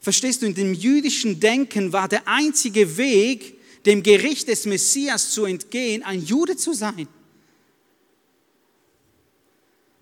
Verstehst 0.00 0.42
du, 0.42 0.46
in 0.46 0.54
dem 0.54 0.74
jüdischen 0.74 1.38
Denken 1.38 1.92
war 1.92 2.08
der 2.08 2.26
einzige 2.26 2.96
Weg, 2.96 3.58
dem 3.86 4.02
Gericht 4.02 4.48
des 4.48 4.66
Messias 4.66 5.30
zu 5.30 5.44
entgehen, 5.44 6.02
ein 6.02 6.20
Jude 6.22 6.56
zu 6.56 6.72
sein. 6.72 7.08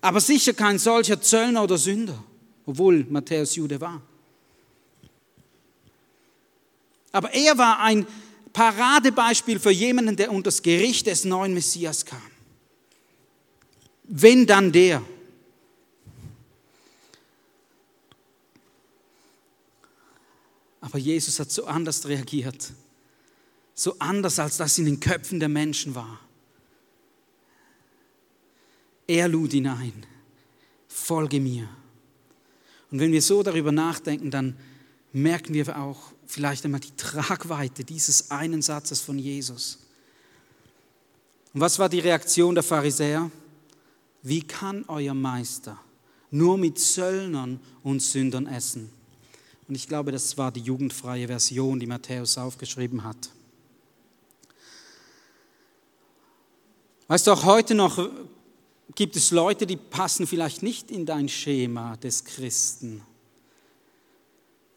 Aber 0.01 0.19
sicher 0.19 0.53
kein 0.53 0.79
solcher 0.79 1.21
Zöllner 1.21 1.63
oder 1.63 1.77
Sünder, 1.77 2.23
obwohl 2.65 3.05
Matthäus 3.09 3.55
Jude 3.55 3.79
war. 3.79 4.01
Aber 7.11 7.33
er 7.33 7.57
war 7.57 7.79
ein 7.79 8.05
Paradebeispiel 8.53 9.59
für 9.59 9.71
jemanden, 9.71 10.15
der 10.15 10.31
unter 10.31 10.49
das 10.49 10.61
Gericht 10.61 11.07
des 11.07 11.25
neuen 11.25 11.53
Messias 11.53 12.05
kam. 12.05 12.21
Wenn 14.03 14.45
dann 14.45 14.71
der. 14.71 15.01
Aber 20.81 20.97
Jesus 20.97 21.39
hat 21.39 21.51
so 21.51 21.65
anders 21.65 22.07
reagiert. 22.07 22.73
So 23.73 23.95
anders, 23.99 24.37
als 24.39 24.57
das 24.57 24.77
in 24.77 24.85
den 24.85 24.99
Köpfen 24.99 25.39
der 25.39 25.49
Menschen 25.49 25.95
war. 25.95 26.19
Er 29.07 29.27
lud 29.27 29.53
ihn 29.53 29.67
ein. 29.67 30.05
Folge 30.87 31.39
mir. 31.39 31.69
Und 32.91 32.99
wenn 32.99 33.11
wir 33.11 33.21
so 33.21 33.43
darüber 33.43 33.71
nachdenken, 33.71 34.29
dann 34.31 34.57
merken 35.13 35.53
wir 35.53 35.77
auch 35.79 36.10
vielleicht 36.31 36.63
einmal 36.65 36.79
die 36.79 36.95
Tragweite 36.95 37.83
dieses 37.83 38.31
einen 38.31 38.61
Satzes 38.61 39.01
von 39.01 39.19
Jesus. 39.19 39.79
Und 41.53 41.61
was 41.61 41.77
war 41.77 41.89
die 41.89 41.99
Reaktion 41.99 42.55
der 42.55 42.63
Pharisäer? 42.63 43.29
Wie 44.23 44.41
kann 44.41 44.85
euer 44.87 45.13
Meister 45.13 45.77
nur 46.29 46.57
mit 46.57 46.79
Söllnern 46.79 47.59
und 47.83 48.01
Sündern 48.01 48.47
essen? 48.47 48.89
Und 49.67 49.75
ich 49.75 49.87
glaube, 49.87 50.11
das 50.11 50.37
war 50.37 50.51
die 50.51 50.61
jugendfreie 50.61 51.27
Version, 51.27 51.79
die 51.79 51.87
Matthäus 51.87 52.37
aufgeschrieben 52.37 53.03
hat. 53.03 53.29
Weißt 57.07 57.27
du, 57.27 57.31
auch 57.31 57.43
heute 57.43 57.75
noch 57.75 58.09
gibt 58.95 59.17
es 59.17 59.31
Leute, 59.31 59.67
die 59.67 59.75
passen 59.75 60.27
vielleicht 60.27 60.63
nicht 60.63 60.91
in 60.91 61.05
dein 61.05 61.27
Schema 61.27 61.97
des 61.97 62.23
Christen. 62.23 63.01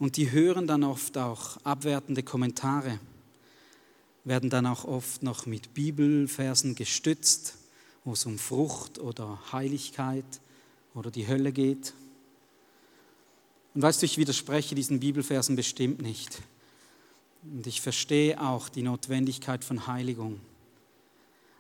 Und 0.04 0.18
die 0.18 0.32
hören 0.32 0.66
dann 0.66 0.84
oft 0.84 1.16
auch 1.16 1.56
abwertende 1.64 2.22
Kommentare, 2.22 2.98
werden 4.24 4.50
dann 4.50 4.66
auch 4.66 4.84
oft 4.84 5.22
noch 5.22 5.46
mit 5.46 5.72
Bibelversen 5.72 6.74
gestützt, 6.74 7.54
wo 8.04 8.12
es 8.12 8.26
um 8.26 8.38
Frucht 8.38 8.98
oder 8.98 9.40
Heiligkeit 9.50 10.26
oder 10.92 11.10
die 11.10 11.26
Hölle 11.26 11.52
geht. 11.52 11.94
Und 13.74 13.80
weißt 13.80 14.02
du, 14.02 14.04
ich 14.04 14.18
widerspreche 14.18 14.74
diesen 14.74 15.00
Bibelversen 15.00 15.56
bestimmt 15.56 16.02
nicht. 16.02 16.42
Und 17.42 17.66
ich 17.66 17.80
verstehe 17.80 18.38
auch 18.38 18.68
die 18.68 18.82
Notwendigkeit 18.82 19.64
von 19.64 19.86
Heiligung. 19.86 20.38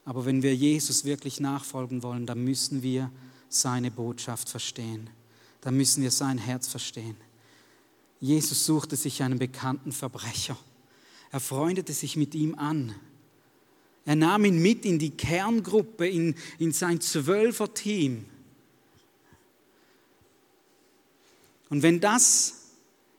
Aber 0.04 0.26
wenn 0.26 0.42
wir 0.42 0.54
Jesus 0.54 1.06
wirklich 1.06 1.40
nachfolgen 1.40 2.02
wollen, 2.02 2.26
dann 2.26 2.44
müssen 2.44 2.82
wir 2.82 3.10
seine 3.48 3.90
Botschaft 3.90 4.50
verstehen. 4.50 5.08
Dann 5.62 5.78
müssen 5.78 6.02
wir 6.02 6.10
sein 6.10 6.36
Herz 6.36 6.68
verstehen. 6.68 7.16
Jesus 8.24 8.64
suchte 8.64 8.96
sich 8.96 9.22
einen 9.22 9.38
bekannten 9.38 9.92
Verbrecher. 9.92 10.56
Er 11.30 11.40
freundete 11.40 11.92
sich 11.92 12.16
mit 12.16 12.34
ihm 12.34 12.54
an. 12.54 12.94
Er 14.06 14.16
nahm 14.16 14.46
ihn 14.46 14.62
mit 14.62 14.86
in 14.86 14.98
die 14.98 15.10
Kerngruppe, 15.10 16.08
in, 16.08 16.34
in 16.58 16.72
sein 16.72 17.02
Zwölfer-Team. 17.02 18.24
Und 21.68 21.82
wenn 21.82 22.00
das 22.00 22.70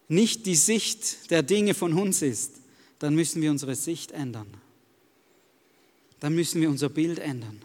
nicht 0.08 0.48
die 0.48 0.56
Sicht 0.56 1.30
der 1.30 1.44
Dinge 1.44 1.76
von 1.76 1.94
uns 1.94 2.24
ist, 2.24 2.54
dann 2.98 3.14
müssen 3.14 3.44
wir 3.44 3.52
unsere 3.52 3.76
Sicht 3.76 4.12
ändern. 4.12 4.48
Dann 6.20 6.34
müssen 6.34 6.62
wir 6.62 6.70
unser 6.72 6.90
Bild 6.90 7.20
ändern. 7.20 7.62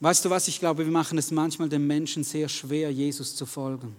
Weißt 0.00 0.22
du 0.22 0.28
was, 0.28 0.48
ich 0.48 0.58
glaube, 0.58 0.84
wir 0.84 0.92
machen 0.92 1.16
es 1.16 1.30
manchmal 1.30 1.70
den 1.70 1.86
Menschen 1.86 2.24
sehr 2.24 2.50
schwer, 2.50 2.92
Jesus 2.92 3.34
zu 3.34 3.46
folgen. 3.46 3.96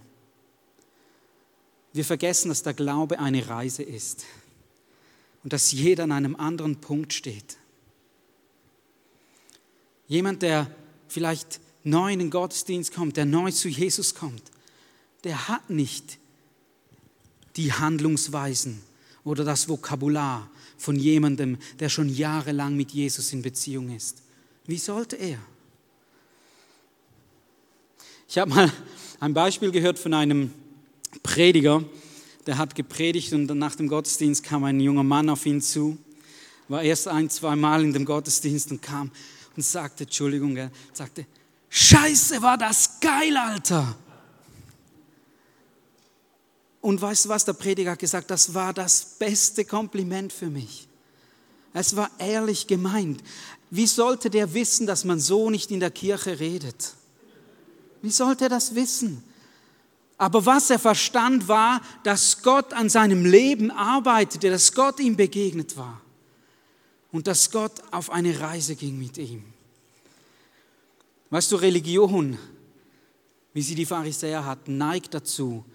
Wir 1.93 2.05
vergessen, 2.05 2.49
dass 2.49 2.63
der 2.63 2.73
Glaube 2.73 3.19
eine 3.19 3.47
Reise 3.47 3.83
ist 3.83 4.25
und 5.43 5.53
dass 5.53 5.71
jeder 5.71 6.05
an 6.05 6.11
einem 6.11 6.35
anderen 6.35 6.77
Punkt 6.77 7.13
steht. 7.13 7.57
Jemand, 10.07 10.41
der 10.41 10.69
vielleicht 11.07 11.59
neu 11.83 12.13
in 12.13 12.19
den 12.19 12.29
Gottesdienst 12.29 12.93
kommt, 12.93 13.17
der 13.17 13.25
neu 13.25 13.51
zu 13.51 13.67
Jesus 13.67 14.15
kommt, 14.15 14.43
der 15.23 15.47
hat 15.47 15.69
nicht 15.69 16.17
die 17.55 17.73
Handlungsweisen 17.73 18.81
oder 19.23 19.43
das 19.43 19.67
Vokabular 19.67 20.49
von 20.77 20.95
jemandem, 20.95 21.57
der 21.79 21.89
schon 21.89 22.09
jahrelang 22.09 22.75
mit 22.75 22.91
Jesus 22.91 23.33
in 23.33 23.41
Beziehung 23.41 23.95
ist. 23.95 24.21
Wie 24.65 24.77
sollte 24.77 25.15
er? 25.15 25.39
Ich 28.27 28.37
habe 28.37 28.51
mal 28.51 28.71
ein 29.19 29.33
Beispiel 29.33 29.71
gehört 29.71 29.99
von 29.99 30.13
einem 30.13 30.53
Prediger, 31.23 31.83
der 32.45 32.57
hat 32.57 32.75
gepredigt 32.75 33.33
und 33.33 33.45
nach 33.57 33.75
dem 33.75 33.87
Gottesdienst 33.87 34.43
kam 34.43 34.63
ein 34.63 34.79
junger 34.79 35.03
Mann 35.03 35.29
auf 35.29 35.45
ihn 35.45 35.61
zu, 35.61 35.97
war 36.67 36.81
erst 36.81 37.07
ein, 37.07 37.29
zwei 37.29 37.55
Mal 37.55 37.83
in 37.83 37.93
dem 37.93 38.05
Gottesdienst 38.05 38.71
und 38.71 38.81
kam 38.81 39.11
und 39.55 39.63
sagte, 39.63 40.03
Entschuldigung, 40.03 40.55
er 40.55 40.71
sagte, 40.93 41.25
Scheiße, 41.69 42.41
war 42.41 42.57
das 42.57 42.99
geil, 42.99 43.35
Alter. 43.37 43.95
Und 46.81 46.99
weißt 46.99 47.25
du 47.25 47.29
was, 47.29 47.45
der 47.45 47.53
Prediger 47.53 47.91
hat 47.91 47.99
gesagt, 47.99 48.31
das 48.31 48.53
war 48.53 48.73
das 48.73 49.15
beste 49.19 49.63
Kompliment 49.65 50.33
für 50.33 50.49
mich. 50.49 50.87
Es 51.73 51.95
war 51.95 52.09
ehrlich 52.17 52.67
gemeint. 52.67 53.23
Wie 53.69 53.87
sollte 53.87 54.29
der 54.29 54.53
wissen, 54.53 54.87
dass 54.87 55.05
man 55.05 55.19
so 55.19 55.49
nicht 55.49 55.71
in 55.71 55.79
der 55.79 55.91
Kirche 55.91 56.39
redet? 56.39 56.95
Wie 58.01 58.09
sollte 58.09 58.45
er 58.45 58.49
das 58.49 58.75
wissen? 58.75 59.23
Aber 60.21 60.45
was 60.45 60.69
er 60.69 60.77
verstand 60.77 61.47
war, 61.47 61.81
dass 62.03 62.43
Gott 62.43 62.73
an 62.73 62.89
seinem 62.89 63.25
Leben 63.25 63.71
arbeitete, 63.71 64.51
dass 64.51 64.71
Gott 64.71 64.99
ihm 64.99 65.15
begegnet 65.15 65.75
war 65.77 65.99
und 67.11 67.25
dass 67.25 67.49
Gott 67.49 67.81
auf 67.89 68.11
eine 68.11 68.39
Reise 68.39 68.75
ging 68.75 68.99
mit 68.99 69.17
ihm. 69.17 69.43
Weißt 71.31 71.51
du, 71.51 71.55
Religion, 71.55 72.37
wie 73.53 73.63
sie 73.63 73.73
die 73.73 73.87
Pharisäer 73.87 74.45
hatten, 74.45 74.77
neigt 74.77 75.15
dazu, 75.15 75.65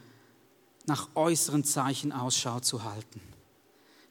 nach 0.87 1.09
äußeren 1.17 1.65
Zeichen 1.65 2.13
Ausschau 2.13 2.61
zu 2.61 2.85
halten, 2.85 3.21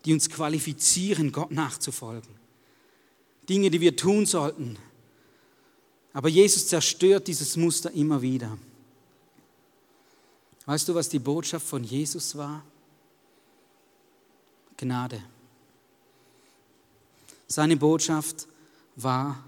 die 0.03 0.11
uns 0.11 0.29
qualifizieren, 0.29 1.31
Gott 1.31 1.51
nachzufolgen. 1.51 2.35
Dinge, 3.47 3.69
die 3.69 3.79
wir 3.79 3.95
tun 3.95 4.25
sollten. 4.25 4.77
Aber 6.11 6.27
Jesus 6.27 6.67
zerstört 6.67 7.29
dieses 7.29 7.55
Muster 7.55 7.89
immer 7.91 8.21
wieder. 8.21 8.57
Weißt 10.65 10.87
du, 10.87 10.95
was 10.95 11.09
die 11.09 11.19
Botschaft 11.19 11.67
von 11.67 11.83
Jesus 11.83 12.35
war? 12.35 12.63
Gnade. 14.77 15.21
Seine 17.47 17.77
Botschaft 17.77 18.47
war 18.95 19.43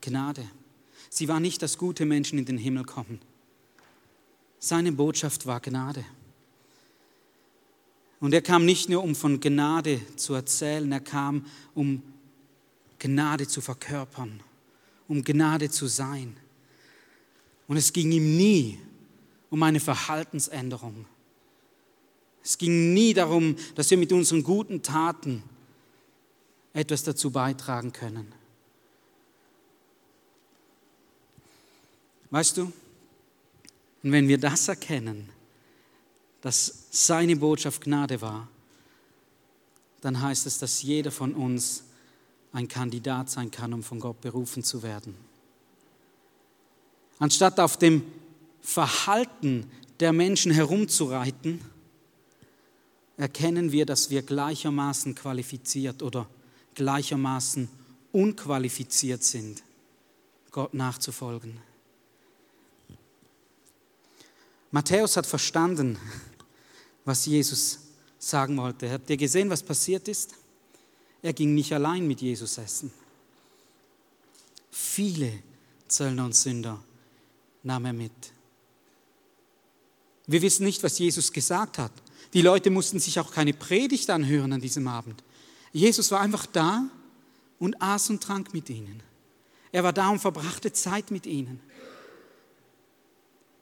Gnade. 0.00 0.48
Sie 1.10 1.28
war 1.28 1.40
nicht, 1.40 1.60
dass 1.62 1.76
gute 1.76 2.06
Menschen 2.06 2.38
in 2.38 2.46
den 2.46 2.58
Himmel 2.58 2.84
kommen. 2.84 3.20
Seine 4.58 4.92
Botschaft 4.92 5.46
war 5.46 5.60
Gnade. 5.60 6.04
Und 8.20 8.32
er 8.32 8.40
kam 8.40 8.64
nicht 8.64 8.88
nur, 8.88 9.02
um 9.02 9.14
von 9.14 9.40
Gnade 9.40 10.00
zu 10.16 10.34
erzählen, 10.34 10.90
er 10.90 11.00
kam, 11.00 11.44
um 11.74 12.02
Gnade 12.98 13.48
zu 13.48 13.60
verkörpern, 13.60 14.40
um 15.08 15.24
Gnade 15.24 15.70
zu 15.70 15.88
sein. 15.88 16.36
Und 17.66 17.76
es 17.76 17.92
ging 17.92 18.12
ihm 18.12 18.36
nie 18.36 18.78
um 19.52 19.62
eine 19.62 19.80
Verhaltensänderung. 19.80 21.04
Es 22.42 22.56
ging 22.56 22.94
nie 22.94 23.12
darum, 23.12 23.54
dass 23.74 23.90
wir 23.90 23.98
mit 23.98 24.10
unseren 24.10 24.42
guten 24.42 24.82
Taten 24.82 25.42
etwas 26.72 27.02
dazu 27.02 27.30
beitragen 27.30 27.92
können. 27.92 28.32
Weißt 32.30 32.56
du, 32.56 32.72
und 34.02 34.12
wenn 34.12 34.26
wir 34.26 34.38
das 34.38 34.68
erkennen, 34.68 35.28
dass 36.40 36.86
seine 36.90 37.36
Botschaft 37.36 37.82
Gnade 37.82 38.22
war, 38.22 38.48
dann 40.00 40.22
heißt 40.22 40.46
es, 40.46 40.60
dass 40.60 40.80
jeder 40.80 41.10
von 41.10 41.34
uns 41.34 41.84
ein 42.54 42.68
Kandidat 42.68 43.28
sein 43.28 43.50
kann, 43.50 43.74
um 43.74 43.82
von 43.82 44.00
Gott 44.00 44.22
berufen 44.22 44.64
zu 44.64 44.82
werden. 44.82 45.14
Anstatt 47.18 47.60
auf 47.60 47.76
dem 47.76 48.02
Verhalten 48.62 49.70
der 50.00 50.12
Menschen 50.12 50.52
herumzureiten, 50.52 51.60
erkennen 53.16 53.72
wir, 53.72 53.84
dass 53.84 54.10
wir 54.10 54.22
gleichermaßen 54.22 55.14
qualifiziert 55.14 56.02
oder 56.02 56.28
gleichermaßen 56.74 57.68
unqualifiziert 58.12 59.22
sind, 59.22 59.62
Gott 60.50 60.74
nachzufolgen. 60.74 61.58
Matthäus 64.70 65.16
hat 65.16 65.26
verstanden, 65.26 65.98
was 67.04 67.26
Jesus 67.26 67.78
sagen 68.18 68.56
wollte. 68.56 68.90
Habt 68.90 69.10
ihr 69.10 69.16
gesehen, 69.16 69.50
was 69.50 69.62
passiert 69.62 70.08
ist? 70.08 70.34
Er 71.20 71.32
ging 71.32 71.54
nicht 71.54 71.72
allein 71.72 72.06
mit 72.06 72.20
Jesus 72.20 72.58
essen. 72.58 72.90
Viele 74.70 75.32
Zöllner 75.88 76.24
und 76.24 76.34
Sünder 76.34 76.82
nahm 77.62 77.84
er 77.84 77.92
mit. 77.92 78.32
Wir 80.32 80.40
wissen 80.40 80.64
nicht, 80.64 80.82
was 80.82 80.98
Jesus 80.98 81.32
gesagt 81.32 81.76
hat. 81.76 81.92
Die 82.32 82.40
Leute 82.40 82.70
mussten 82.70 82.98
sich 82.98 83.20
auch 83.20 83.32
keine 83.32 83.52
Predigt 83.52 84.08
anhören 84.08 84.54
an 84.54 84.62
diesem 84.62 84.88
Abend. 84.88 85.22
Jesus 85.72 86.10
war 86.10 86.20
einfach 86.20 86.46
da 86.46 86.88
und 87.58 87.80
aß 87.82 88.08
und 88.08 88.22
trank 88.22 88.54
mit 88.54 88.70
ihnen. 88.70 89.02
Er 89.72 89.84
war 89.84 89.92
da 89.92 90.08
und 90.08 90.20
verbrachte 90.20 90.72
Zeit 90.72 91.10
mit 91.10 91.26
ihnen. 91.26 91.60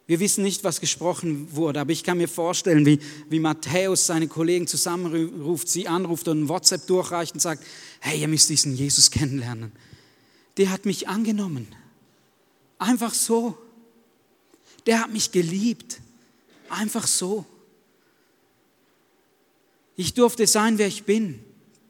Wir 0.06 0.20
wissen 0.20 0.42
nicht, 0.44 0.62
was 0.62 0.80
gesprochen 0.80 1.54
wurde, 1.56 1.80
aber 1.80 1.90
ich 1.90 2.04
kann 2.04 2.18
mir 2.18 2.28
vorstellen, 2.28 2.86
wie, 2.86 3.00
wie 3.28 3.40
Matthäus 3.40 4.06
seine 4.06 4.28
Kollegen 4.28 4.68
zusammenruft, 4.68 5.68
sie 5.68 5.88
anruft 5.88 6.28
und 6.28 6.42
ein 6.42 6.48
WhatsApp 6.48 6.86
durchreicht 6.86 7.34
und 7.34 7.40
sagt, 7.40 7.64
hey, 7.98 8.20
ihr 8.20 8.28
müsst 8.28 8.48
diesen 8.48 8.76
Jesus 8.76 9.10
kennenlernen. 9.10 9.72
Der 10.56 10.70
hat 10.70 10.84
mich 10.84 11.08
angenommen. 11.08 11.66
Einfach 12.78 13.14
so. 13.14 13.58
Der 14.86 15.00
hat 15.00 15.12
mich 15.12 15.32
geliebt. 15.32 16.00
Einfach 16.70 17.06
so. 17.06 17.44
Ich 19.96 20.14
durfte 20.14 20.46
sein, 20.46 20.78
wer 20.78 20.86
ich 20.86 21.04
bin 21.04 21.44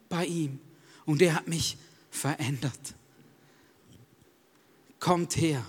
bei 0.09 0.25
ihm. 0.25 0.59
Und 1.05 1.21
er 1.21 1.35
hat 1.35 1.47
mich 1.47 1.77
verändert. 2.09 2.95
Kommt 4.99 5.37
her. 5.37 5.65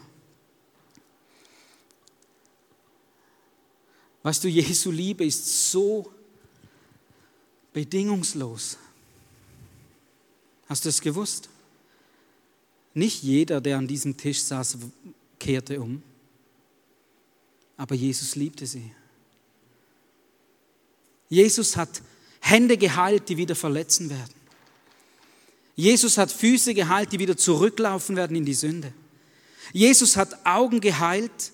Weißt 4.23 4.43
du, 4.43 4.49
Jesu 4.49 4.91
Liebe 4.91 5.27
ist 5.27 5.71
so 5.71 6.11
bedingungslos. 7.73 8.79
Hast 10.69 10.85
du 10.87 10.89
es 10.89 11.01
gewusst? 11.01 11.51
Nicht 12.95 13.23
jeder, 13.23 13.61
der 13.61 13.77
an 13.77 13.87
diesem 13.87 14.17
Tisch 14.17 14.43
saß, 14.43 14.79
kehrte 15.39 15.81
um, 15.81 16.03
aber 17.77 17.95
Jesus 17.95 18.37
liebte 18.37 18.67
sie. 18.67 18.93
Jesus 21.33 21.79
hat 21.79 22.03
Hände 22.41 22.77
geheilt, 22.77 23.31
die 23.31 23.39
wieder 23.39 23.55
verletzen 23.55 24.11
werden. 24.11 24.35
Jesus 25.75 26.19
hat 26.19 26.31
Füße 26.31 26.75
geheilt, 26.75 27.11
die 27.11 27.19
wieder 27.19 27.39
zurücklaufen 27.39 28.17
werden 28.17 28.37
in 28.37 28.45
die 28.45 28.53
Sünde. 28.53 28.93
Jesus 29.73 30.19
hat 30.19 30.45
Augen 30.45 30.79
geheilt, 30.83 31.53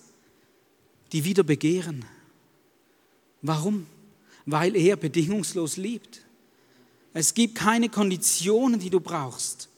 die 1.13 1.23
wieder 1.23 1.45
begehren. 1.45 2.05
Warum? 3.41 3.87
Weil 4.47 4.75
er 4.75 4.97
bedingungslos 4.97 5.77
liebt. 5.77 6.23
Es 7.15 7.33
gibt 7.33 7.55
keine 7.55 7.89
Konditionen, 7.89 8.81
die 8.81 8.91
du 8.91 8.99
brauchst. 8.99 9.69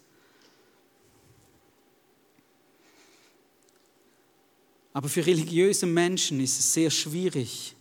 Aber 4.95 5.11
für 5.11 5.27
religiöse 5.27 5.85
Menschen 5.85 6.41
ist 6.41 6.59
es 6.59 6.73
sehr 6.73 6.91
schwierig, 6.91 7.75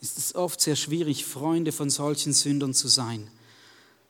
ist 0.00 0.18
es 0.18 0.34
oft 0.34 0.60
sehr 0.60 0.76
schwierig, 0.76 1.24
Freunde 1.24 1.72
von 1.72 1.90
solchen 1.90 2.32
Sündern 2.32 2.74
zu 2.74 2.88
sein. 2.88 3.30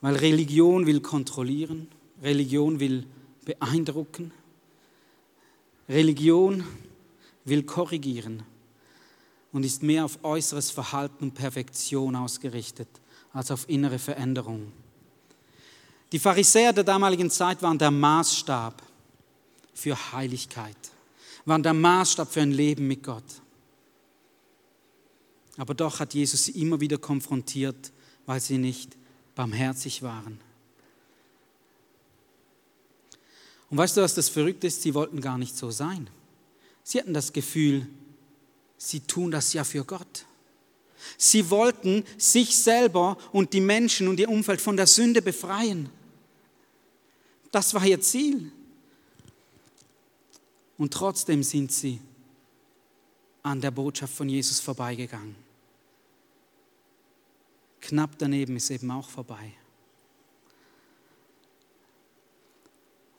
Weil 0.01 0.16
Religion 0.16 0.87
will 0.87 1.01
kontrollieren, 1.01 1.88
Religion 2.22 2.79
will 2.79 3.07
beeindrucken, 3.44 4.33
Religion 5.88 6.64
will 7.44 7.62
korrigieren 7.62 8.42
und 9.53 9.64
ist 9.64 9.83
mehr 9.83 10.05
auf 10.05 10.18
äußeres 10.22 10.70
Verhalten 10.70 11.24
und 11.24 11.35
Perfektion 11.35 12.14
ausgerichtet 12.14 12.88
als 13.33 13.51
auf 13.51 13.68
innere 13.68 13.98
Veränderung. 13.98 14.72
Die 16.12 16.18
Pharisäer 16.18 16.72
der 16.72 16.85
damaligen 16.85 17.31
Zeit 17.31 17.62
waren 17.62 17.79
der 17.79 17.90
Maßstab 17.90 18.83
für 19.74 20.12
Heiligkeit, 20.12 20.77
waren 21.44 21.62
der 21.62 21.74
Maßstab 21.74 22.33
für 22.33 22.40
ein 22.40 22.53
Leben 22.53 22.87
mit 22.87 23.03
Gott. 23.03 23.24
Aber 25.58 25.74
doch 25.74 26.00
hat 26.00 26.14
Jesus 26.14 26.44
sie 26.44 26.52
immer 26.52 26.80
wieder 26.80 26.96
konfrontiert, 26.96 27.92
weil 28.24 28.40
sie 28.40 28.56
nicht 28.56 28.96
barmherzig 29.34 30.02
waren. 30.02 30.40
Und 33.68 33.76
weißt 33.76 33.96
du, 33.96 34.00
was 34.00 34.14
das 34.14 34.28
Verrückte 34.28 34.68
ist? 34.68 34.80
Sie 34.82 34.94
wollten 34.94 35.20
gar 35.20 35.36
nicht 35.36 35.56
so 35.56 35.70
sein. 35.70 36.08
Sie 36.84 36.98
hatten 36.98 37.12
das 37.12 37.32
Gefühl, 37.32 37.86
sie 38.78 39.00
tun 39.00 39.30
das 39.30 39.52
ja 39.52 39.64
für 39.64 39.84
Gott. 39.84 40.24
Sie 41.16 41.50
wollten 41.50 42.04
sich 42.16 42.56
selber 42.56 43.18
und 43.32 43.52
die 43.52 43.60
Menschen 43.60 44.08
und 44.08 44.18
ihr 44.18 44.28
Umfeld 44.28 44.60
von 44.60 44.76
der 44.76 44.86
Sünde 44.86 45.20
befreien. 45.20 45.90
Das 47.50 47.74
war 47.74 47.84
ihr 47.84 48.00
Ziel. 48.00 48.52
Und 50.78 50.94
trotzdem 50.94 51.42
sind 51.42 51.72
sie 51.72 52.00
an 53.42 53.60
der 53.60 53.72
Botschaft 53.72 54.14
von 54.14 54.28
Jesus 54.28 54.60
vorbeigegangen. 54.60 55.47
Knapp 57.88 58.18
daneben 58.18 58.57
ist 58.57 58.68
eben 58.68 58.90
auch 58.90 59.09
vorbei. 59.09 59.55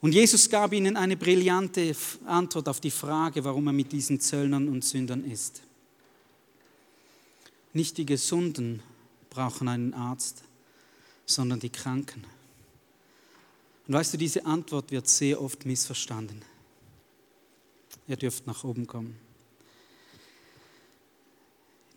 Und 0.00 0.12
Jesus 0.12 0.48
gab 0.48 0.72
ihnen 0.72 0.96
eine 0.96 1.16
brillante 1.16 1.94
Antwort 2.24 2.68
auf 2.68 2.78
die 2.78 2.92
Frage, 2.92 3.42
warum 3.44 3.66
er 3.66 3.72
mit 3.72 3.90
diesen 3.90 4.20
Zöllnern 4.20 4.68
und 4.68 4.84
Sündern 4.84 5.24
ist. 5.24 5.62
Nicht 7.72 7.98
die 7.98 8.06
Gesunden 8.06 8.80
brauchen 9.28 9.66
einen 9.66 9.92
Arzt, 9.92 10.44
sondern 11.26 11.58
die 11.58 11.70
Kranken. 11.70 12.24
Und 13.88 13.94
weißt 13.94 14.14
du, 14.14 14.18
diese 14.18 14.46
Antwort 14.46 14.92
wird 14.92 15.08
sehr 15.08 15.42
oft 15.42 15.66
missverstanden. 15.66 16.42
Ihr 18.06 18.16
dürft 18.16 18.46
nach 18.46 18.62
oben 18.62 18.86
kommen. 18.86 19.18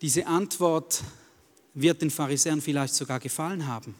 Diese 0.02 0.26
Antwort 0.26 1.04
wird 1.74 2.02
den 2.02 2.10
Pharisäern 2.10 2.60
vielleicht 2.60 2.94
sogar 2.94 3.20
gefallen 3.20 3.66
haben. 3.66 3.94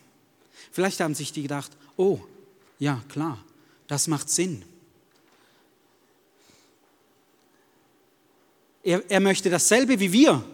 Vielleicht 0.71 1.01
haben 1.01 1.15
sich 1.15 1.33
die 1.33 1.43
gedacht, 1.43 1.73
oh, 1.97 2.21
ja 2.79 3.03
klar, 3.09 3.39
das 3.87 4.07
macht 4.09 4.31
Sinn. 4.31 4.65
Er, 8.83 9.03
er 9.11 9.21
möchte 9.21 9.51
dasselbe 9.51 9.99
wie 9.99 10.13
wir. 10.13 10.45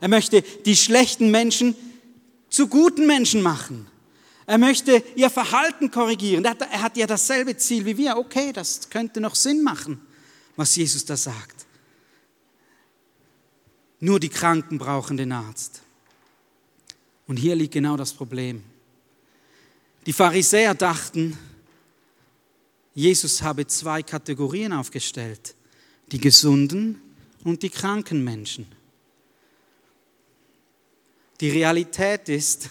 Er 0.00 0.08
möchte 0.08 0.42
die 0.42 0.76
schlechten 0.76 1.30
Menschen 1.30 1.74
zu 2.48 2.68
guten 2.68 3.06
Menschen 3.06 3.42
machen. 3.42 3.86
Er 4.46 4.58
möchte 4.58 5.02
ihr 5.14 5.30
Verhalten 5.30 5.90
korrigieren. 5.90 6.44
Er 6.44 6.52
hat, 6.52 6.62
er 6.62 6.82
hat 6.82 6.96
ja 6.96 7.06
dasselbe 7.06 7.56
Ziel 7.56 7.84
wie 7.84 7.96
wir. 7.96 8.16
Okay, 8.16 8.52
das 8.52 8.88
könnte 8.90 9.20
noch 9.20 9.34
Sinn 9.34 9.62
machen, 9.62 10.00
was 10.56 10.74
Jesus 10.74 11.04
da 11.04 11.16
sagt. 11.16 11.66
Nur 14.00 14.18
die 14.18 14.30
Kranken 14.30 14.78
brauchen 14.78 15.16
den 15.16 15.30
Arzt. 15.30 15.82
Und 17.30 17.36
hier 17.36 17.54
liegt 17.54 17.74
genau 17.74 17.96
das 17.96 18.12
Problem. 18.12 18.60
Die 20.04 20.12
Pharisäer 20.12 20.74
dachten, 20.74 21.38
Jesus 22.92 23.40
habe 23.40 23.68
zwei 23.68 24.02
Kategorien 24.02 24.72
aufgestellt, 24.72 25.54
die 26.10 26.18
gesunden 26.18 27.00
und 27.44 27.62
die 27.62 27.70
kranken 27.70 28.24
Menschen. 28.24 28.66
Die 31.40 31.50
Realität 31.50 32.28
ist, 32.28 32.68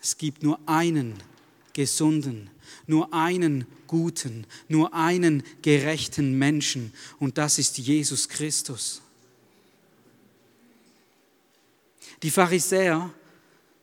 es 0.00 0.16
gibt 0.16 0.44
nur 0.44 0.60
einen 0.64 1.14
gesunden, 1.72 2.50
nur 2.86 3.12
einen 3.12 3.66
guten, 3.88 4.46
nur 4.68 4.94
einen 4.94 5.42
gerechten 5.62 6.38
Menschen 6.38 6.92
und 7.18 7.38
das 7.38 7.58
ist 7.58 7.76
Jesus 7.76 8.28
Christus. 8.28 9.02
Die 12.22 12.30
Pharisäer 12.30 13.12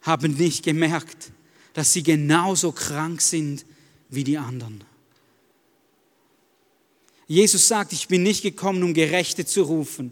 haben 0.05 0.33
nicht 0.35 0.63
gemerkt, 0.63 1.31
dass 1.73 1.91
sie 1.91 2.03
genauso 2.03 2.71
krank 2.71 3.21
sind 3.21 3.65
wie 4.09 4.23
die 4.23 4.37
anderen. 4.37 4.83
Jesus 7.27 7.67
sagt, 7.67 7.91
ich 7.91 8.07
bin 8.07 8.21
nicht 8.23 8.43
gekommen, 8.43 8.83
um 8.83 8.93
Gerechte 8.93 9.45
zu 9.45 9.63
rufen, 9.63 10.11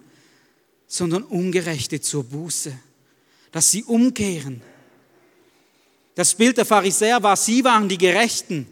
sondern 0.88 1.23
Ungerechte 1.23 2.01
zur 2.01 2.23
Buße, 2.23 2.77
dass 3.51 3.69
sie 3.69 3.84
umkehren. 3.84 4.62
Das 6.15 6.34
Bild 6.36 6.58
der 6.58 6.65
Pharisäer 6.65 7.21
war, 7.21 7.38
sie 7.38 7.63
waren 7.63 7.88
die 7.88 7.97
Gerechten, 7.97 8.67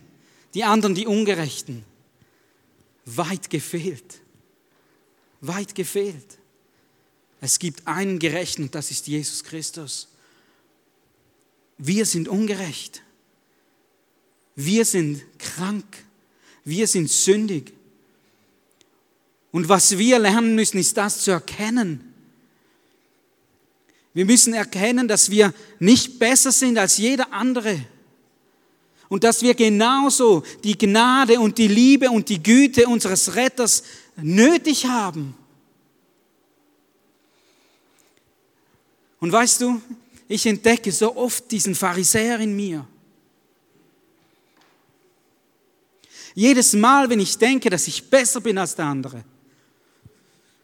die 0.56 0.64
anderen 0.64 0.96
die 0.96 1.06
Ungerechten. 1.06 1.86
Weit 3.06 3.50
gefehlt, 3.50 4.22
weit 5.40 5.76
gefehlt. 5.76 6.38
Es 7.42 7.58
gibt 7.58 7.88
einen 7.88 8.20
Gerechten 8.20 8.64
und 8.64 8.76
das 8.76 8.92
ist 8.92 9.08
Jesus 9.08 9.44
Christus. 9.44 10.08
Wir 11.84 12.06
sind 12.06 12.28
ungerecht. 12.28 13.02
Wir 14.56 14.86
sind 14.86 15.24
krank. 15.40 15.84
Wir 16.64 16.86
sind 16.86 17.10
sündig. 17.10 17.74
Und 19.52 19.68
was 19.68 19.98
wir 19.98 20.20
lernen 20.20 20.54
müssen, 20.54 20.78
ist 20.78 20.96
das 20.96 21.22
zu 21.22 21.32
erkennen. 21.32 22.14
Wir 24.14 24.26
müssen 24.26 24.54
erkennen, 24.54 25.08
dass 25.08 25.32
wir 25.32 25.56
nicht 25.80 26.20
besser 26.20 26.52
sind 26.52 26.78
als 26.78 26.98
jeder 26.98 27.34
andere. 27.34 27.84
Und 29.10 29.24
dass 29.24 29.42
wir 29.42 29.56
genauso 29.56 30.44
die 30.64 30.78
Gnade 30.78 31.40
und 31.40 31.58
die 31.58 31.68
Liebe 31.68 32.12
und 32.12 32.30
die 32.30 32.44
Güte 32.44 32.88
unseres 32.88 33.34
Retters 33.34 33.82
nötig 34.18 34.86
haben. 34.86 35.34
Und 39.20 39.32
weißt 39.32 39.62
du, 39.62 39.82
ich 40.32 40.46
entdecke 40.46 40.92
so 40.92 41.16
oft 41.16 41.52
diesen 41.52 41.76
Pharisäer 41.76 42.40
in 42.40 42.56
mir. 42.56 42.88
Jedes 46.34 46.74
Mal, 46.74 47.10
wenn 47.10 47.20
ich 47.20 47.38
denke, 47.38 47.70
dass 47.70 47.88
ich 47.88 48.10
besser 48.10 48.40
bin 48.40 48.58
als 48.58 48.76
der 48.76 48.86
andere. 48.86 49.26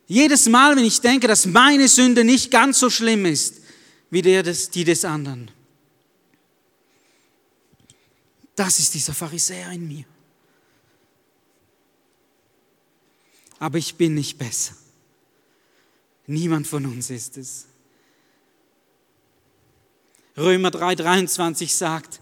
Jedes 0.07 0.47
Mal, 0.47 0.77
wenn 0.77 0.85
ich 0.85 1.01
denke, 1.01 1.27
dass 1.27 1.45
meine 1.45 1.89
Sünde 1.89 2.23
nicht 2.23 2.49
ganz 2.49 2.79
so 2.79 2.89
schlimm 2.89 3.25
ist 3.25 3.55
wie 4.09 4.21
des, 4.21 4.69
die 4.69 4.85
des 4.85 5.03
anderen. 5.03 5.51
Das 8.55 8.79
ist 8.79 8.93
dieser 8.93 9.13
Pharisäer 9.13 9.69
in 9.71 9.85
mir. 9.85 10.05
Aber 13.59 13.77
ich 13.77 13.95
bin 13.95 14.13
nicht 14.13 14.37
besser. 14.37 14.75
Niemand 16.25 16.67
von 16.67 16.85
uns 16.85 17.09
ist 17.09 17.37
es. 17.37 17.65
Römer 20.37 20.69
3:23 20.69 21.75
sagt, 21.75 22.19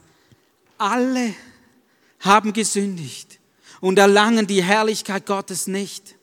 alle 0.77 1.35
haben 2.21 2.53
gesündigt 2.53 3.39
und 3.81 3.99
erlangen 3.99 4.47
die 4.47 4.63
Herrlichkeit 4.63 5.25
Gottes 5.25 5.67
nicht. 5.67 6.15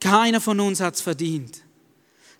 Keiner 0.00 0.40
von 0.40 0.60
uns 0.60 0.80
hat 0.80 0.94
es 0.94 1.00
verdient. 1.00 1.62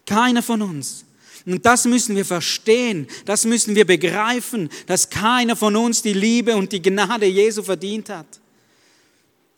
Keiner 0.07 0.43
von 0.43 0.63
uns. 0.63 1.05
Und 1.47 1.65
das 1.67 1.85
müssen 1.85 2.17
wir 2.17 2.25
verstehen, 2.25 3.07
das 3.25 3.45
müssen 3.45 3.75
wir 3.75 3.87
begreifen, 3.87 4.69
dass 4.87 5.11
keiner 5.11 5.57
von 5.57 5.75
uns 5.75 6.03
die 6.03 6.13
Liebe 6.13 6.55
und 6.55 6.71
die 6.73 6.83
Gnade 6.83 7.27
Jesu 7.27 7.63
verdient 7.63 8.09
hat. 8.09 8.41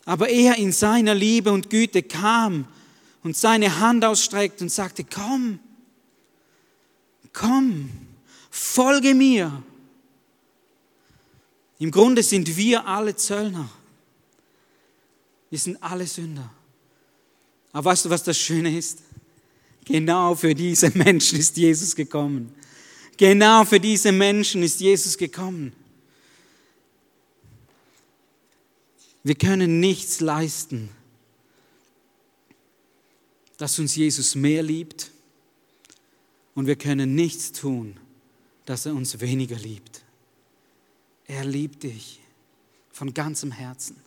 Aber 0.05 0.29
er 0.29 0.57
in 0.57 0.71
seiner 0.71 1.13
Liebe 1.13 1.51
und 1.51 1.69
Güte 1.69 2.03
kam 2.03 2.67
und 3.21 3.37
seine 3.37 3.79
Hand 3.79 4.03
ausstreckt 4.03 4.61
und 4.61 4.69
sagte, 4.69 5.03
komm, 5.03 5.59
komm, 7.31 7.89
folge 8.53 9.13
mir. 9.13 9.63
Im 11.79 11.91
Grunde 11.91 12.21
sind 12.21 12.55
wir 12.55 12.85
alle 12.85 13.15
Zöllner. 13.15 13.69
Wir 15.49 15.59
sind 15.59 15.81
alle 15.81 16.05
Sünder. 16.05 16.51
Aber 17.71 17.85
weißt 17.85 18.05
du, 18.05 18.09
was 18.09 18.23
das 18.23 18.37
Schöne 18.37 18.77
ist? 18.77 18.99
Genau 19.85 20.35
für 20.35 20.53
diese 20.53 20.89
Menschen 20.97 21.39
ist 21.39 21.57
Jesus 21.57 21.95
gekommen. 21.95 22.53
Genau 23.17 23.65
für 23.65 23.79
diese 23.79 24.11
Menschen 24.11 24.63
ist 24.63 24.79
Jesus 24.79 25.17
gekommen. 25.17 25.73
Wir 29.23 29.35
können 29.35 29.79
nichts 29.79 30.19
leisten. 30.19 30.89
dass 33.57 33.79
uns 33.79 33.95
Jesus 33.95 34.35
mehr 34.35 34.61
liebt 34.61 35.11
und 36.53 36.67
wir 36.67 36.75
können 36.75 37.15
nichts 37.15 37.53
tun, 37.53 37.97
dass 38.65 38.85
er 38.85 38.93
uns 38.93 39.19
weniger 39.19 39.57
liebt. 39.57 40.03
Er 41.25 41.45
liebt 41.45 41.83
dich 41.83 42.21
von 42.91 43.13
ganzem 43.13 43.51
Herzen. 43.51 44.01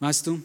Weißt 0.00 0.26
du, 0.26 0.42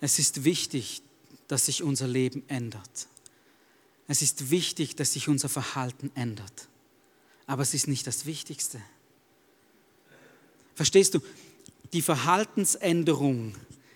es 0.00 0.18
ist 0.18 0.44
wichtig, 0.44 1.02
dass 1.48 1.66
sich 1.66 1.82
unser 1.82 2.06
Leben 2.06 2.42
ändert. 2.48 3.08
Es 4.06 4.22
ist 4.22 4.50
wichtig, 4.50 4.96
dass 4.96 5.12
sich 5.12 5.28
unser 5.28 5.50
Verhalten 5.50 6.10
ändert. 6.14 6.68
Aber 7.46 7.62
es 7.62 7.74
ist 7.74 7.88
nicht 7.88 8.06
das 8.06 8.24
Wichtigste. 8.24 8.80
Verstehst 10.74 11.14
du? 11.14 11.20
Die 11.92 12.02
Verhaltensänderung 12.02 13.54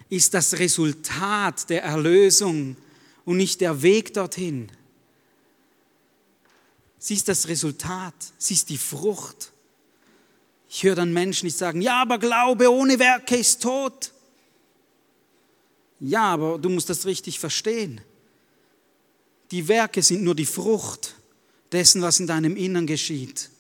ist 0.09 0.35
das 0.35 0.59
Resultat 0.59 1.69
der 1.71 1.83
Erlösung 1.83 2.77
und 3.25 3.37
nicht 3.37 3.61
der 3.61 3.83
Weg 3.83 4.15
dorthin. 4.15 4.71
Sie 6.99 7.15
ist 7.15 7.29
das 7.29 7.49
Resultat, 7.49 8.15
sie 8.39 8.55
ist 8.55 8.69
die 8.69 8.79
Frucht. 8.79 9.53
Ich 10.69 10.85
höre 10.85 10.95
dann 10.95 11.13
Menschen, 11.13 11.47
die 11.47 11.51
sagen, 11.51 11.83
ja, 11.83 12.01
aber 12.01 12.19
Glaube 12.19 12.71
ohne 12.71 12.99
Werke 12.99 13.37
ist 13.37 13.63
tot. 13.63 14.13
Ja, 16.01 16.33
aber 16.33 16.59
du 16.59 16.69
musst 16.69 16.89
das 16.89 17.07
richtig 17.07 17.39
verstehen. 17.39 18.01
Die 19.51 19.69
Werke 19.69 20.03
sind 20.03 20.23
nur 20.23 20.35
die 20.35 20.47
Frucht 20.47 21.15
dessen, 21.71 22.03
was 22.03 22.21
in 22.21 22.27
deinem 22.27 22.57
Innern 22.57 22.87
geschieht. 22.87 23.51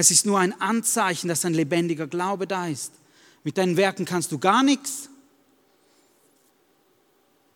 Es 0.00 0.12
ist 0.12 0.26
nur 0.26 0.38
ein 0.38 0.52
Anzeichen, 0.60 1.26
dass 1.26 1.44
ein 1.44 1.54
lebendiger 1.54 2.06
Glaube 2.06 2.46
da 2.46 2.68
ist. 2.68 2.92
Mit 3.42 3.58
deinen 3.58 3.76
Werken 3.76 4.04
kannst 4.04 4.30
du 4.30 4.38
gar 4.38 4.62
nichts. 4.62 5.08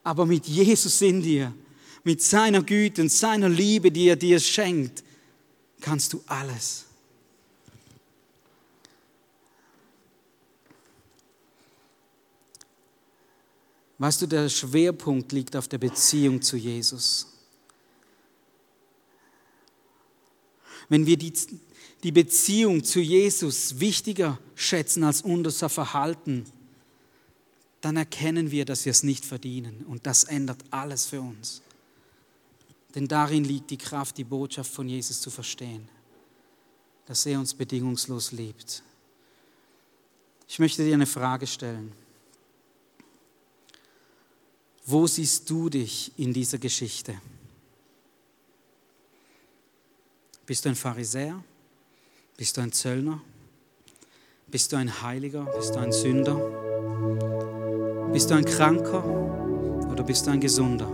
Aber 0.02 0.26
mit 0.26 0.48
Jesus 0.48 1.00
in 1.02 1.22
dir, 1.22 1.54
mit 2.02 2.20
seiner 2.20 2.64
Güte 2.64 3.02
und 3.02 3.12
seiner 3.12 3.48
Liebe, 3.48 3.92
die 3.92 4.08
er 4.08 4.16
dir 4.16 4.40
schenkt, 4.40 5.04
kannst 5.80 6.14
du 6.14 6.24
alles. 6.26 6.86
Weißt 13.98 14.20
du, 14.20 14.26
der 14.26 14.48
Schwerpunkt 14.48 15.30
liegt 15.30 15.54
auf 15.54 15.68
der 15.68 15.78
Beziehung 15.78 16.42
zu 16.42 16.56
Jesus. 16.56 17.28
Wenn 20.88 21.06
wir 21.06 21.16
die, 21.16 21.32
die 22.02 22.12
Beziehung 22.12 22.82
zu 22.82 23.00
Jesus 23.00 23.78
wichtiger 23.78 24.38
schätzen 24.54 25.04
als 25.04 25.22
unser 25.22 25.68
Verhalten, 25.68 26.44
dann 27.80 27.96
erkennen 27.96 28.50
wir, 28.50 28.64
dass 28.64 28.84
wir 28.84 28.90
es 28.90 29.02
nicht 29.02 29.24
verdienen. 29.24 29.84
Und 29.86 30.06
das 30.06 30.24
ändert 30.24 30.62
alles 30.70 31.06
für 31.06 31.20
uns. 31.20 31.62
Denn 32.94 33.08
darin 33.08 33.44
liegt 33.44 33.70
die 33.70 33.78
Kraft, 33.78 34.18
die 34.18 34.24
Botschaft 34.24 34.72
von 34.72 34.88
Jesus 34.88 35.20
zu 35.20 35.30
verstehen, 35.30 35.88
dass 37.06 37.24
er 37.26 37.38
uns 37.38 37.54
bedingungslos 37.54 38.32
liebt. 38.32 38.82
Ich 40.48 40.58
möchte 40.58 40.84
dir 40.84 40.94
eine 40.94 41.06
Frage 41.06 41.46
stellen. 41.46 41.92
Wo 44.84 45.06
siehst 45.06 45.48
du 45.48 45.68
dich 45.68 46.12
in 46.16 46.32
dieser 46.32 46.58
Geschichte? 46.58 47.20
Bist 50.44 50.64
du 50.64 50.68
ein 50.68 50.74
Pharisäer? 50.74 51.42
Bist 52.42 52.56
du 52.56 52.60
ein 52.60 52.72
Zöllner? 52.72 53.20
Bist 54.48 54.72
du 54.72 54.76
ein 54.76 55.00
Heiliger? 55.00 55.44
Bist 55.56 55.76
du 55.76 55.78
ein 55.78 55.92
Sünder? 55.92 56.34
Bist 58.12 58.30
du 58.30 58.34
ein 58.34 58.44
Kranker 58.44 59.04
oder 59.88 60.02
bist 60.02 60.26
du 60.26 60.32
ein 60.32 60.40
Gesunder? 60.40 60.88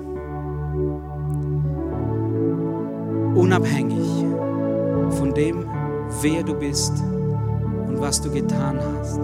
Unabhängig 3.35 4.27
von 5.17 5.33
dem, 5.35 5.67
wer 6.21 6.43
du 6.43 6.53
bist 6.53 6.93
und 6.99 7.99
was 7.99 8.21
du 8.21 8.31
getan 8.31 8.79
hast, 8.79 9.23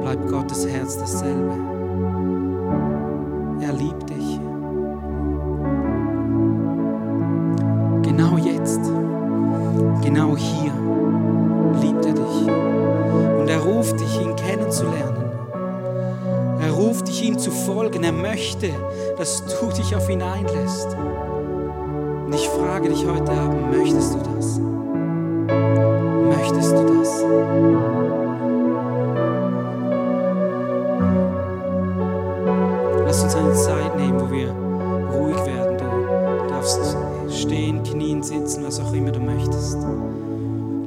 bleibt 0.00 0.26
Gottes 0.28 0.66
Herz 0.66 0.96
dasselbe. 0.96 1.52
Möchte, 18.36 18.68
dass 19.16 19.42
du 19.46 19.70
dich 19.70 19.96
auf 19.96 20.10
ihn 20.10 20.20
einlässt. 20.20 20.94
Und 22.26 22.34
ich 22.34 22.46
frage 22.50 22.90
dich 22.90 23.06
heute 23.06 23.32
Abend, 23.32 23.70
möchtest 23.70 24.12
du 24.12 24.18
das? 24.18 24.58
Möchtest 26.36 26.72
du 26.72 26.98
das? 26.98 27.24
Lass 33.06 33.22
uns 33.22 33.34
eine 33.36 33.54
Zeit 33.54 33.96
nehmen, 33.96 34.20
wo 34.20 34.30
wir 34.30 34.50
ruhig 35.14 35.46
werden. 35.46 35.78
Du 35.78 36.48
darfst 36.50 36.96
stehen, 37.30 37.82
knien, 37.84 38.22
sitzen, 38.22 38.64
was 38.66 38.78
auch 38.80 38.92
immer 38.92 39.12
du 39.12 39.20
möchtest. 39.20 39.78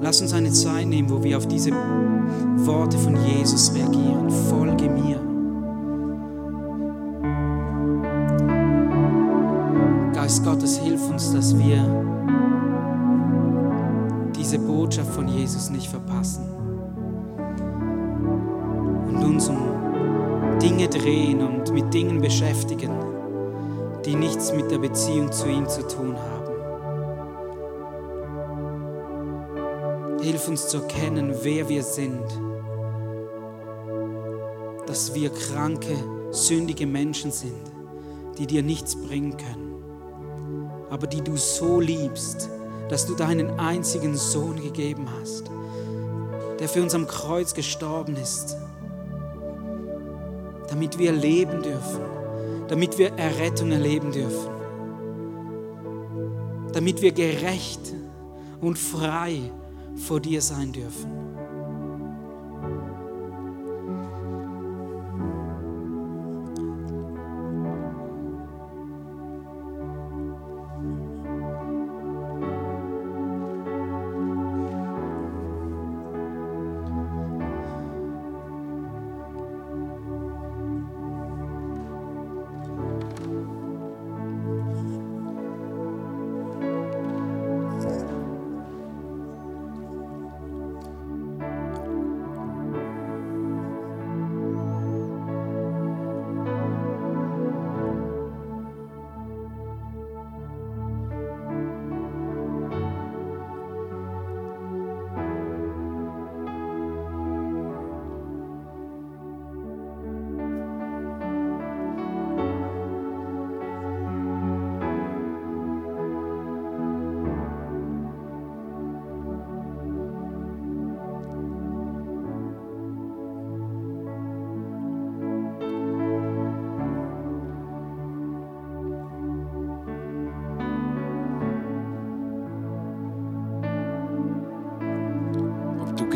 Lass 0.01 0.21
uns 0.21 0.33
eine 0.33 0.51
Zeit 0.51 0.85
nehmen, 0.85 1.09
wo 1.09 1.23
wir 1.23 1.37
auf 1.37 1.47
diese 1.47 1.71
Dinge 20.61 20.89
drehen 20.89 21.41
und 21.41 21.73
mit 21.73 21.93
Dingen 21.93 22.19
beschäftigen, 22.19 22.91
die 24.03 24.15
nichts 24.15 24.51
mit 24.51 24.69
der 24.69 24.79
Beziehung 24.79 25.31
zu 25.31 25.47
ihm 25.47 25.69
zu 25.69 25.87
tun 25.87 26.17
haben. 26.17 26.49
Hilf 30.21 30.49
uns 30.49 30.67
zu 30.67 30.79
erkennen, 30.79 31.33
wer 31.43 31.69
wir 31.69 31.81
sind, 31.81 32.25
dass 34.85 35.13
wir 35.13 35.29
kranke, 35.29 35.95
sündige 36.31 36.85
Menschen 36.85 37.31
sind, 37.31 37.71
die 38.37 38.45
dir 38.45 38.61
nichts 38.61 38.97
bringen 38.97 39.37
können, 39.37 39.75
aber 40.89 41.07
die 41.07 41.21
du 41.21 41.37
so 41.37 41.79
liebst, 41.79 42.49
dass 42.89 43.05
du 43.05 43.15
deinen 43.15 43.57
einzigen 43.61 44.17
Sohn 44.17 44.57
gegeben 44.61 45.07
hast, 45.21 45.49
der 46.59 46.67
für 46.67 46.81
uns 46.81 46.93
am 46.93 47.07
Kreuz 47.07 47.53
gestorben 47.53 48.17
ist 48.17 48.57
damit 50.69 50.97
wir 50.97 51.11
leben 51.11 51.61
dürfen, 51.61 52.01
damit 52.67 52.97
wir 52.97 53.11
Errettung 53.17 53.71
erleben 53.71 54.11
dürfen, 54.11 54.49
damit 56.73 57.01
wir 57.01 57.11
gerecht 57.11 57.93
und 58.61 58.77
frei 58.77 59.39
vor 59.95 60.19
dir 60.19 60.41
sein 60.41 60.71
dürfen. 60.71 61.28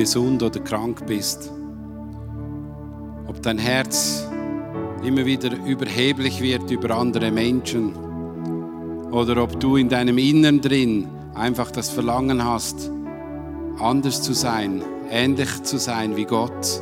Gesund 0.03 0.43
oder 0.43 0.59
krank 0.59 1.05
bist. 1.07 1.49
Ob 3.25 3.41
dein 3.41 3.57
Herz 3.57 4.27
immer 5.01 5.25
wieder 5.25 5.49
überheblich 5.65 6.41
wird 6.41 6.69
über 6.69 6.93
andere 6.97 7.31
Menschen 7.31 7.95
oder 9.11 9.41
ob 9.41 9.57
du 9.61 9.77
in 9.77 9.87
deinem 9.87 10.17
Innern 10.17 10.59
drin 10.59 11.07
einfach 11.35 11.71
das 11.71 11.89
Verlangen 11.89 12.43
hast, 12.43 12.91
anders 13.79 14.21
zu 14.21 14.33
sein, 14.33 14.83
ähnlich 15.09 15.63
zu 15.63 15.77
sein 15.77 16.17
wie 16.17 16.25
Gott. 16.25 16.81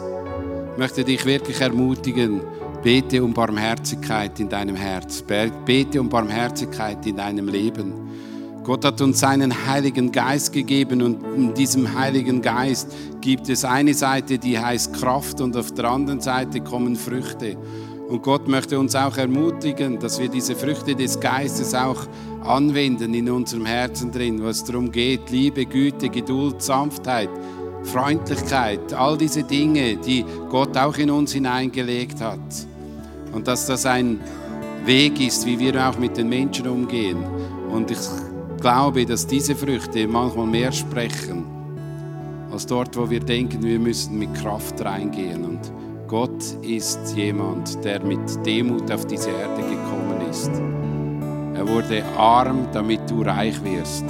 Ich 0.72 0.80
möchte 0.80 1.04
dich 1.04 1.24
wirklich 1.24 1.62
ermutigen, 1.62 2.42
bete 2.82 3.24
um 3.24 3.34
Barmherzigkeit 3.36 4.40
in 4.40 4.50
deinem 4.50 4.76
Herz, 4.76 5.24
bete 5.66 6.02
um 6.02 6.10
Barmherzigkeit 6.10 7.06
in 7.06 7.18
deinem 7.18 7.50
Leben. 7.50 7.94
Gott 8.64 8.86
hat 8.86 9.02
uns 9.02 9.20
seinen 9.20 9.66
Heiligen 9.66 10.12
Geist 10.12 10.54
gegeben 10.54 11.02
und 11.02 11.24
in 11.36 11.54
diesem 11.56 11.98
Heiligen 11.98 12.44
Geist 12.44 12.94
gibt 13.20 13.50
es 13.50 13.66
eine 13.66 13.96
Seite, 13.96 14.38
die 14.38 14.60
heißt 14.60 14.94
Kraft 14.94 15.42
und 15.42 15.58
auf 15.58 15.72
der 15.72 15.86
anderen 15.86 16.22
Seite 16.22 16.62
kommen 16.62 16.96
Früchte. 16.96 17.58
Und 18.08 18.22
Gott 18.22 18.48
möchte 18.48 18.78
uns 18.78 18.94
auch 18.94 19.18
ermutigen, 19.18 19.98
dass 19.98 20.20
wir 20.20 20.30
diese 20.30 20.56
Früchte 20.56 20.94
des 20.96 21.20
Geistes 21.20 21.74
auch 21.74 22.06
anwenden 22.44 23.16
in 23.16 23.32
unserem 23.32 23.66
Herzen 23.66 24.12
drin, 24.12 24.44
was 24.44 24.64
darum 24.64 24.92
geht, 24.92 25.32
Liebe, 25.32 25.66
Güte, 25.66 26.10
Geduld, 26.10 26.62
Sanftheit, 26.62 27.30
Freundlichkeit, 27.84 28.94
all 28.94 29.18
diese 29.18 29.42
Dinge, 29.42 29.98
die 29.98 30.24
Gott 30.50 30.78
auch 30.78 30.98
in 30.98 31.10
uns 31.10 31.34
hineingelegt 31.34 32.22
hat. 32.22 32.40
Und 33.32 33.48
dass 33.48 33.66
das 33.66 33.88
ein 33.88 34.20
Weg 34.86 35.20
ist, 35.20 35.48
wie 35.48 35.58
wir 35.58 35.90
auch 35.90 35.98
mit 35.98 36.18
den 36.18 36.30
Menschen 36.30 36.68
umgehen. 36.68 37.24
Und 37.72 37.90
ich 37.90 38.00
glaube, 38.62 39.06
dass 39.06 39.26
diese 39.26 39.56
Früchte 39.56 40.08
manchmal 40.08 40.46
mehr 40.46 40.72
sprechen, 40.72 41.46
als 42.52 42.66
dort, 42.66 42.96
wo 42.96 43.10
wir 43.10 43.20
denken, 43.20 43.64
wir 43.64 43.80
müssen 43.80 44.20
mit 44.20 44.34
Kraft 44.36 44.84
reingehen. 44.86 45.44
Und 45.44 45.60
Gott 46.08 46.44
ist 46.62 47.00
jemand, 47.16 47.84
der 47.84 48.04
mit 48.04 48.46
Demut 48.46 48.92
auf 48.92 49.06
diese 49.06 49.32
Erde 49.32 49.62
gekommen 49.64 50.30
ist. 50.30 50.52
Er 51.56 51.68
wurde 51.68 52.04
arm, 52.18 52.68
damit 52.72 53.10
du 53.10 53.24
reich 53.24 53.62
wirst. 53.64 54.06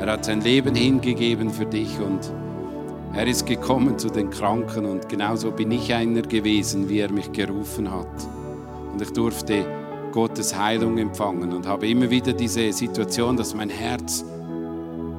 Er 0.00 0.12
hat 0.12 0.24
sein 0.24 0.40
Leben 0.40 0.74
hingegeben 0.74 1.50
für 1.50 1.66
dich 1.66 1.98
und 1.98 2.32
er 3.12 3.26
ist 3.26 3.44
gekommen 3.44 3.98
zu 3.98 4.08
den 4.08 4.30
Kranken 4.30 4.86
und 4.86 5.08
genauso 5.08 5.50
bin 5.50 5.72
ich 5.72 5.92
einer 5.92 6.22
gewesen, 6.22 6.88
wie 6.88 7.00
er 7.00 7.10
mich 7.10 7.32
gerufen 7.32 7.90
hat. 7.90 8.06
Und 8.92 9.02
ich 9.02 9.12
durfte 9.12 9.64
Gottes 10.12 10.56
Heilung 10.56 10.98
empfangen 10.98 11.52
und 11.52 11.66
habe 11.66 11.88
immer 11.88 12.10
wieder 12.10 12.32
diese 12.32 12.72
Situation, 12.72 13.36
dass 13.36 13.54
mein 13.54 13.70
Herz 13.70 14.24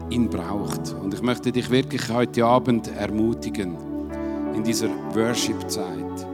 ihn 0.10 0.30
braucht. 0.30 0.94
Und 0.94 1.14
ich 1.14 1.22
möchte 1.22 1.52
dich 1.52 1.70
wirklich 1.70 2.10
heute 2.10 2.46
Abend 2.46 2.90
ermutigen 2.98 3.78
in 4.56 4.64
dieser 4.64 4.90
Worship-Zeit 5.14 6.28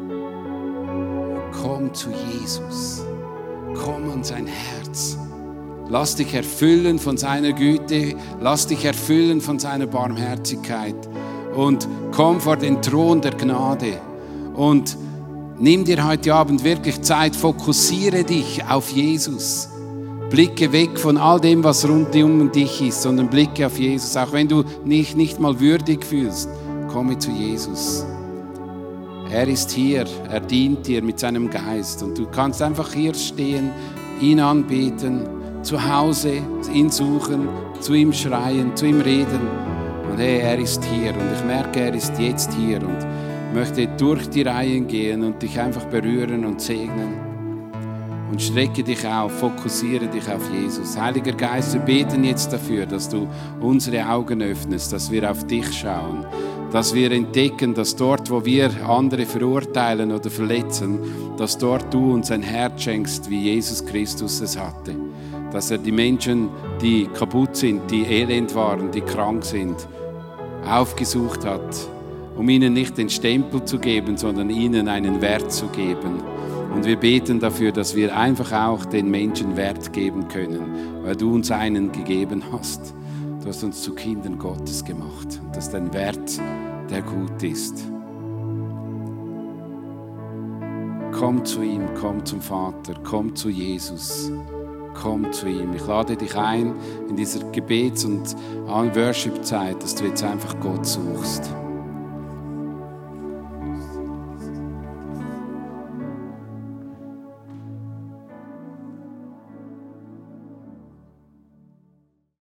komm 1.67 1.93
zu 1.93 2.09
Jesus. 2.11 3.03
Komm 3.75 4.09
an 4.11 4.23
sein 4.23 4.47
Herz. 4.47 5.17
Lass 5.89 6.15
dich 6.15 6.33
erfüllen 6.33 6.99
von 6.99 7.17
seiner 7.17 7.53
Güte. 7.53 8.15
Lass 8.39 8.67
dich 8.67 8.85
erfüllen 8.85 9.41
von 9.41 9.59
seiner 9.59 9.87
Barmherzigkeit. 9.87 10.95
Und 11.55 11.87
komm 12.11 12.39
vor 12.39 12.57
den 12.57 12.81
Thron 12.81 13.21
der 13.21 13.33
Gnade. 13.33 13.99
Und 14.55 14.97
nimm 15.59 15.85
dir 15.85 16.05
heute 16.05 16.33
Abend 16.33 16.63
wirklich 16.63 17.01
Zeit. 17.01 17.35
Fokussiere 17.35 18.23
dich 18.23 18.63
auf 18.67 18.89
Jesus. 18.89 19.69
Blicke 20.29 20.71
weg 20.71 20.99
von 20.99 21.17
all 21.17 21.39
dem, 21.39 21.63
was 21.63 21.87
rund 21.87 22.13
um 22.15 22.51
dich 22.51 22.81
ist, 22.81 23.01
sondern 23.01 23.29
blicke 23.29 23.65
auf 23.65 23.79
Jesus. 23.79 24.17
Auch 24.17 24.33
wenn 24.33 24.47
du 24.47 24.63
dich 24.85 25.15
nicht 25.15 25.39
mal 25.39 25.59
würdig 25.59 26.05
fühlst, 26.05 26.49
komme 26.91 27.17
zu 27.17 27.31
Jesus. 27.31 28.05
Er 29.31 29.47
ist 29.47 29.71
hier, 29.71 30.05
er 30.29 30.39
dient 30.39 30.87
dir 30.87 31.01
mit 31.01 31.19
seinem 31.19 31.49
Geist 31.49 32.01
und 32.01 32.17
du 32.17 32.25
kannst 32.27 32.61
einfach 32.61 32.93
hier 32.93 33.13
stehen, 33.13 33.71
ihn 34.21 34.39
anbeten, 34.39 35.27
zu 35.63 35.81
Hause 35.81 36.41
ihn 36.73 36.89
suchen, 36.89 37.47
zu 37.79 37.93
ihm 37.93 38.13
schreien, 38.13 38.75
zu 38.75 38.85
ihm 38.85 39.01
reden. 39.01 39.41
Und 40.09 40.17
hey, 40.17 40.39
er 40.39 40.57
ist 40.57 40.83
hier 40.85 41.11
und 41.11 41.33
ich 41.35 41.43
merke, 41.45 41.81
er 41.81 41.93
ist 41.93 42.17
jetzt 42.17 42.53
hier 42.53 42.81
und 42.81 43.05
möchte 43.53 43.87
durch 43.87 44.29
die 44.29 44.43
Reihen 44.43 44.87
gehen 44.87 45.23
und 45.23 45.41
dich 45.41 45.59
einfach 45.59 45.85
berühren 45.85 46.45
und 46.45 46.61
segnen. 46.61 47.25
Und 48.29 48.41
strecke 48.41 48.83
dich 48.83 49.07
auf, 49.07 49.31
fokussiere 49.39 50.07
dich 50.07 50.29
auf 50.29 50.41
Jesus. 50.51 50.99
Heiliger 50.99 51.31
Geist, 51.31 51.73
wir 51.73 51.81
beten 51.81 52.25
jetzt 52.25 52.51
dafür, 52.51 52.85
dass 52.85 53.07
du 53.07 53.27
unsere 53.61 54.05
Augen 54.07 54.41
öffnest, 54.41 54.91
dass 54.91 55.09
wir 55.09 55.31
auf 55.31 55.47
dich 55.47 55.71
schauen 55.71 56.25
dass 56.71 56.93
wir 56.93 57.11
entdecken, 57.11 57.73
dass 57.73 57.95
dort, 57.95 58.29
wo 58.29 58.43
wir 58.43 58.69
andere 58.87 59.25
verurteilen 59.25 60.11
oder 60.11 60.29
verletzen, 60.29 60.99
dass 61.37 61.57
dort 61.57 61.93
du 61.93 62.13
uns 62.13 62.31
ein 62.31 62.43
Herz 62.43 62.83
schenkst, 62.83 63.29
wie 63.29 63.43
Jesus 63.43 63.85
Christus 63.85 64.41
es 64.41 64.57
hatte. 64.57 64.95
Dass 65.51 65.71
er 65.71 65.77
die 65.77 65.91
Menschen, 65.91 66.49
die 66.81 67.07
kaputt 67.07 67.55
sind, 67.55 67.89
die 67.89 68.03
elend 68.03 68.53
waren, 68.53 68.91
die 68.91 69.01
krank 69.01 69.45
sind, 69.45 69.75
aufgesucht 70.69 71.45
hat, 71.45 71.75
um 72.37 72.47
ihnen 72.49 72.73
nicht 72.73 72.97
den 72.97 73.09
Stempel 73.09 73.65
zu 73.65 73.79
geben, 73.79 74.17
sondern 74.17 74.49
ihnen 74.49 74.87
einen 74.87 75.21
Wert 75.21 75.51
zu 75.51 75.67
geben. 75.67 76.21
Und 76.73 76.85
wir 76.85 76.97
beten 76.97 77.39
dafür, 77.39 77.71
dass 77.71 77.95
wir 77.95 78.15
einfach 78.15 78.51
auch 78.51 78.85
den 78.85 79.09
Menschen 79.09 79.57
Wert 79.57 79.91
geben 79.93 80.27
können, 80.27 81.03
weil 81.03 81.15
du 81.15 81.33
uns 81.33 81.49
einen 81.49 81.91
gegeben 81.91 82.43
hast. 82.51 82.93
Du 83.41 83.47
hast 83.47 83.63
uns 83.63 83.81
zu 83.81 83.95
Kindern 83.95 84.37
Gottes 84.37 84.83
gemacht. 84.83 85.41
Das 85.53 85.67
ist 85.67 85.75
ein 85.75 85.91
Wert, 85.93 86.39
der 86.89 87.01
gut 87.01 87.41
ist. 87.41 87.83
Komm 91.17 91.43
zu 91.45 91.63
ihm, 91.63 91.81
komm 91.99 92.23
zum 92.25 92.41
Vater, 92.41 92.93
komm 93.03 93.35
zu 93.35 93.49
Jesus, 93.49 94.31
komm 94.93 95.31
zu 95.31 95.47
ihm. 95.47 95.73
Ich 95.73 95.87
lade 95.87 96.15
dich 96.15 96.35
ein 96.35 96.75
in 97.09 97.15
dieser 97.15 97.39
Gebets- 97.51 98.05
und 98.05 98.35
Worship-Zeit, 98.67 99.81
dass 99.81 99.95
du 99.95 100.05
jetzt 100.05 100.23
einfach 100.23 100.59
Gott 100.59 100.85
suchst. 100.85 101.49